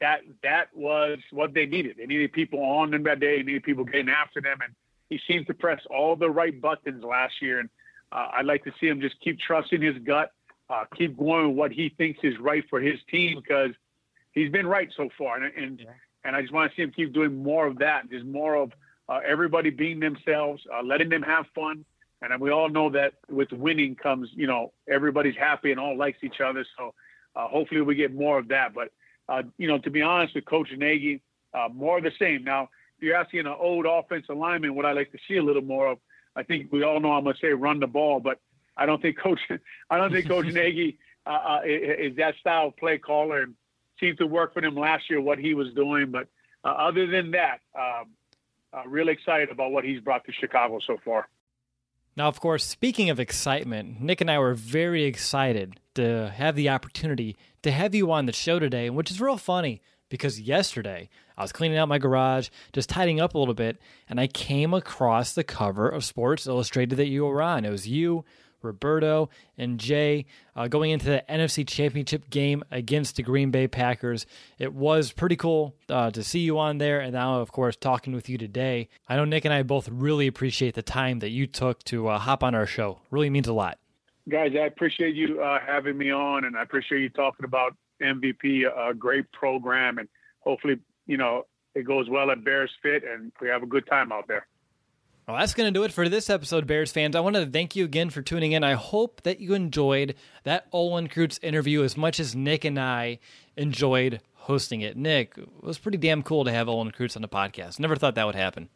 that 0.00 0.20
that 0.42 0.68
was 0.74 1.18
what 1.30 1.54
they 1.54 1.66
needed. 1.66 1.96
They 1.98 2.06
needed 2.06 2.32
people 2.32 2.60
on 2.60 2.90
them 2.90 3.04
that 3.04 3.20
day. 3.20 3.38
They 3.38 3.42
needed 3.42 3.62
people 3.62 3.84
getting 3.84 4.08
after 4.08 4.40
them, 4.40 4.58
and 4.62 4.74
he 5.08 5.20
seemed 5.28 5.46
to 5.46 5.54
press 5.54 5.80
all 5.90 6.16
the 6.16 6.30
right 6.30 6.58
buttons 6.60 7.04
last 7.04 7.34
year. 7.40 7.60
And 7.60 7.68
uh, 8.12 8.28
I'd 8.34 8.46
like 8.46 8.64
to 8.64 8.72
see 8.80 8.88
him 8.88 9.00
just 9.00 9.20
keep 9.20 9.38
trusting 9.38 9.80
his 9.80 9.96
gut, 10.04 10.32
uh, 10.68 10.84
keep 10.96 11.16
going 11.16 11.48
with 11.48 11.56
what 11.56 11.72
he 11.72 11.90
thinks 11.90 12.20
is 12.22 12.38
right 12.38 12.64
for 12.68 12.80
his 12.80 12.98
team 13.10 13.40
because 13.40 13.70
he's 14.32 14.50
been 14.50 14.66
right 14.66 14.90
so 14.96 15.08
far. 15.16 15.36
And 15.36 15.54
and, 15.56 15.80
yeah. 15.80 15.90
and 16.24 16.36
I 16.36 16.40
just 16.42 16.52
want 16.52 16.70
to 16.70 16.76
see 16.76 16.82
him 16.82 16.92
keep 16.94 17.12
doing 17.12 17.42
more 17.42 17.66
of 17.66 17.78
that. 17.78 18.10
Just 18.10 18.24
more 18.24 18.56
of 18.56 18.72
uh, 19.08 19.20
everybody 19.26 19.70
being 19.70 20.00
themselves, 20.00 20.62
uh, 20.74 20.82
letting 20.82 21.08
them 21.08 21.22
have 21.22 21.46
fun. 21.54 21.84
And 22.22 22.40
we 22.40 22.50
all 22.50 22.70
know 22.70 22.88
that 22.90 23.14
with 23.28 23.52
winning 23.52 23.96
comes, 23.96 24.30
you 24.34 24.46
know, 24.46 24.72
everybody's 24.88 25.36
happy 25.36 25.72
and 25.72 25.80
all 25.80 25.96
likes 25.96 26.18
each 26.22 26.40
other. 26.40 26.64
So 26.78 26.94
uh, 27.36 27.48
hopefully 27.48 27.82
we 27.82 27.94
get 27.96 28.14
more 28.14 28.38
of 28.38 28.48
that. 28.48 28.72
But 28.72 28.92
uh, 29.28 29.42
you 29.58 29.68
know, 29.68 29.78
to 29.78 29.90
be 29.90 30.02
honest 30.02 30.34
with 30.34 30.44
Coach 30.44 30.68
Nagy, 30.76 31.22
uh, 31.52 31.68
more 31.72 31.98
of 31.98 32.04
the 32.04 32.12
same. 32.18 32.44
Now, 32.44 32.68
if 32.96 33.02
you're 33.02 33.16
asking 33.16 33.40
an 33.40 33.46
old 33.46 33.86
offensive 33.86 34.36
lineman 34.36 34.74
what 34.74 34.86
I 34.86 34.92
like 34.92 35.12
to 35.12 35.18
see 35.26 35.36
a 35.36 35.42
little 35.42 35.62
more 35.62 35.88
of, 35.88 35.98
I 36.36 36.42
think 36.42 36.72
we 36.72 36.82
all 36.82 37.00
know 37.00 37.12
I'm 37.12 37.24
going 37.24 37.34
to 37.34 37.40
say 37.40 37.52
run 37.52 37.80
the 37.80 37.86
ball, 37.86 38.20
but 38.20 38.40
I 38.76 38.86
don't 38.86 39.00
think 39.00 39.18
Coach 39.18 39.40
I 39.90 39.96
don't 39.98 40.12
think 40.12 40.28
Coach 40.28 40.46
Nagy 40.52 40.98
uh, 41.26 41.30
uh 41.30 41.60
is 41.64 42.16
that 42.16 42.34
style 42.40 42.68
of 42.68 42.76
play 42.76 42.98
caller 42.98 43.42
and 43.42 43.54
seemed 44.00 44.18
to 44.18 44.26
work 44.26 44.52
for 44.52 44.64
him 44.64 44.74
last 44.74 45.08
year 45.08 45.20
what 45.20 45.38
he 45.38 45.54
was 45.54 45.72
doing. 45.74 46.10
But 46.10 46.28
uh, 46.64 46.68
other 46.68 47.06
than 47.06 47.30
that, 47.32 47.60
um, 47.78 48.10
uh, 48.72 48.82
really 48.88 49.12
excited 49.12 49.50
about 49.50 49.70
what 49.70 49.84
he's 49.84 50.00
brought 50.00 50.24
to 50.24 50.32
Chicago 50.32 50.80
so 50.84 50.98
far. 51.04 51.28
Now, 52.16 52.28
of 52.28 52.40
course, 52.40 52.64
speaking 52.64 53.10
of 53.10 53.18
excitement, 53.18 54.00
Nick 54.00 54.20
and 54.20 54.30
I 54.30 54.38
were 54.38 54.54
very 54.54 55.04
excited 55.04 55.80
to 55.94 56.32
have 56.34 56.56
the 56.56 56.68
opportunity 56.68 57.36
to 57.62 57.70
have 57.70 57.94
you 57.94 58.10
on 58.12 58.26
the 58.26 58.32
show 58.32 58.58
today, 58.58 58.90
which 58.90 59.10
is 59.10 59.20
real 59.20 59.36
funny 59.36 59.80
because 60.08 60.40
yesterday 60.40 61.08
I 61.36 61.42
was 61.42 61.52
cleaning 61.52 61.78
out 61.78 61.88
my 61.88 61.98
garage, 61.98 62.48
just 62.72 62.88
tidying 62.88 63.20
up 63.20 63.34
a 63.34 63.38
little 63.38 63.54
bit, 63.54 63.80
and 64.08 64.20
I 64.20 64.26
came 64.26 64.72
across 64.72 65.32
the 65.32 65.44
cover 65.44 65.88
of 65.88 66.04
Sports 66.04 66.46
Illustrated 66.46 66.96
that 66.96 67.08
you 67.08 67.24
were 67.24 67.42
on. 67.42 67.64
It 67.64 67.70
was 67.70 67.88
you, 67.88 68.24
Roberto, 68.62 69.28
and 69.58 69.78
Jay 69.78 70.26
uh, 70.56 70.68
going 70.68 70.90
into 70.90 71.06
the 71.06 71.24
NFC 71.28 71.66
Championship 71.66 72.30
game 72.30 72.62
against 72.70 73.16
the 73.16 73.22
Green 73.22 73.50
Bay 73.50 73.66
Packers. 73.66 74.26
It 74.58 74.72
was 74.72 75.12
pretty 75.12 75.36
cool 75.36 75.74
uh, 75.88 76.10
to 76.12 76.22
see 76.22 76.40
you 76.40 76.58
on 76.58 76.78
there, 76.78 77.00
and 77.00 77.12
now, 77.12 77.40
of 77.40 77.52
course, 77.52 77.76
talking 77.76 78.14
with 78.14 78.28
you 78.28 78.38
today. 78.38 78.88
I 79.08 79.16
know 79.16 79.24
Nick 79.24 79.44
and 79.44 79.54
I 79.54 79.62
both 79.62 79.88
really 79.88 80.26
appreciate 80.26 80.74
the 80.74 80.82
time 80.82 81.18
that 81.18 81.30
you 81.30 81.46
took 81.46 81.82
to 81.84 82.08
uh, 82.08 82.18
hop 82.18 82.42
on 82.42 82.54
our 82.54 82.66
show. 82.66 83.00
Really 83.10 83.30
means 83.30 83.48
a 83.48 83.52
lot. 83.52 83.78
Guys, 84.28 84.52
I 84.54 84.66
appreciate 84.66 85.14
you 85.14 85.42
uh, 85.42 85.58
having 85.64 85.98
me 85.98 86.10
on, 86.10 86.44
and 86.44 86.56
I 86.56 86.62
appreciate 86.62 87.00
you 87.02 87.10
talking 87.10 87.44
about 87.44 87.76
MVP, 88.02 88.64
a 88.64 88.94
great 88.94 89.30
program, 89.32 89.98
and 89.98 90.08
hopefully, 90.40 90.78
you 91.06 91.16
know, 91.16 91.44
it 91.74 91.82
goes 91.82 92.08
well 92.08 92.30
at 92.30 92.44
Bears 92.44 92.70
Fit, 92.82 93.04
and 93.04 93.32
we 93.40 93.48
have 93.48 93.62
a 93.62 93.66
good 93.66 93.86
time 93.86 94.12
out 94.12 94.26
there. 94.28 94.46
Well, 95.26 95.38
that's 95.38 95.54
going 95.54 95.72
to 95.72 95.78
do 95.78 95.84
it 95.84 95.92
for 95.92 96.08
this 96.08 96.28
episode, 96.28 96.66
Bears 96.66 96.92
fans. 96.92 97.16
I 97.16 97.20
want 97.20 97.36
to 97.36 97.46
thank 97.46 97.74
you 97.74 97.84
again 97.84 98.10
for 98.10 98.20
tuning 98.20 98.52
in. 98.52 98.62
I 98.62 98.74
hope 98.74 99.22
that 99.22 99.40
you 99.40 99.54
enjoyed 99.54 100.14
that 100.44 100.66
Olin 100.70 101.08
Kreutz 101.08 101.38
interview 101.42 101.82
as 101.82 101.96
much 101.96 102.20
as 102.20 102.36
Nick 102.36 102.64
and 102.64 102.78
I 102.78 103.20
enjoyed 103.56 104.20
hosting 104.34 104.82
it. 104.82 104.98
Nick, 104.98 105.38
it 105.38 105.48
was 105.62 105.78
pretty 105.78 105.96
damn 105.96 106.22
cool 106.22 106.44
to 106.44 106.52
have 106.52 106.68
Olin 106.68 106.92
Kreutz 106.92 107.16
on 107.16 107.22
the 107.22 107.28
podcast. 107.28 107.80
Never 107.80 107.96
thought 107.96 108.14
that 108.16 108.26
would 108.26 108.34
happen. 108.34 108.68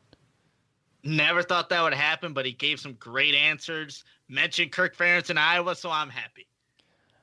Never 1.08 1.42
thought 1.42 1.70
that 1.70 1.82
would 1.82 1.94
happen, 1.94 2.34
but 2.34 2.44
he 2.44 2.52
gave 2.52 2.80
some 2.80 2.92
great 2.92 3.34
answers. 3.34 4.04
Mentioned 4.28 4.72
Kirk 4.72 4.94
Ferentz 4.94 5.30
in 5.30 5.38
Iowa, 5.38 5.74
so 5.74 5.90
I'm 5.90 6.10
happy. 6.10 6.46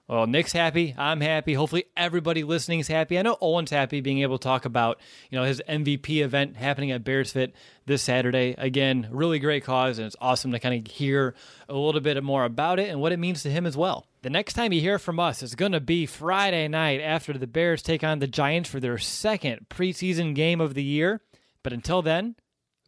Well, 0.08 0.26
Nick's 0.26 0.52
happy. 0.52 0.96
I'm 0.98 1.22
happy. 1.22 1.54
Hopefully, 1.54 1.86
everybody 1.96 2.44
listening 2.44 2.80
is 2.80 2.88
happy. 2.88 3.18
I 3.18 3.22
know 3.22 3.38
Owen's 3.42 3.70
happy 3.70 4.02
being 4.02 4.20
able 4.20 4.40
to 4.40 4.44
talk 4.44 4.66
about 4.66 5.00
you 5.30 5.38
know 5.38 5.46
his 5.46 5.62
MVP 5.70 6.24
event 6.24 6.58
happening 6.58 6.92
at 6.92 7.04
Bears 7.04 7.32
Fit 7.32 7.54
this 7.86 8.02
Saturday. 8.02 8.56
Again, 8.58 9.08
really 9.12 9.38
great 9.38 9.64
cause, 9.64 10.00
and 10.00 10.08
it's 10.08 10.16
awesome 10.20 10.52
to 10.52 10.60
kind 10.60 10.88
of 10.88 10.92
hear 10.92 11.36
a 11.70 11.76
little 11.76 12.02
bit 12.02 12.24
more 12.24 12.44
about 12.44 12.80
it 12.80 12.90
and 12.90 13.02
what 13.02 13.12
it 13.12 13.20
means 13.20 13.44
to 13.44 13.52
him 13.52 13.68
as 13.68 13.78
well. 13.78 14.08
The 14.24 14.32
next 14.32 14.54
time 14.54 14.74
you 14.74 14.82
hear 14.82 14.98
from 14.98 15.20
us 15.20 15.44
is 15.44 15.54
going 15.54 15.74
to 15.74 15.80
be 15.80 16.08
Friday 16.08 16.68
night 16.68 17.02
after 17.02 17.34
the 17.34 17.48
Bears 17.48 17.84
take 17.84 18.04
on 18.04 18.18
the 18.18 18.28
Giants 18.28 18.70
for 18.70 18.80
their 18.80 18.98
second 18.98 19.68
preseason 19.70 20.34
game 20.34 20.60
of 20.60 20.74
the 20.74 20.84
year. 20.84 21.22
But 21.62 21.74
until 21.74 22.04
then, 22.04 22.36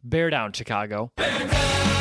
bear 0.04 0.30
down, 0.30 0.52
Chicago. 0.52 1.12
Bear 1.16 1.48
down! 1.48 1.97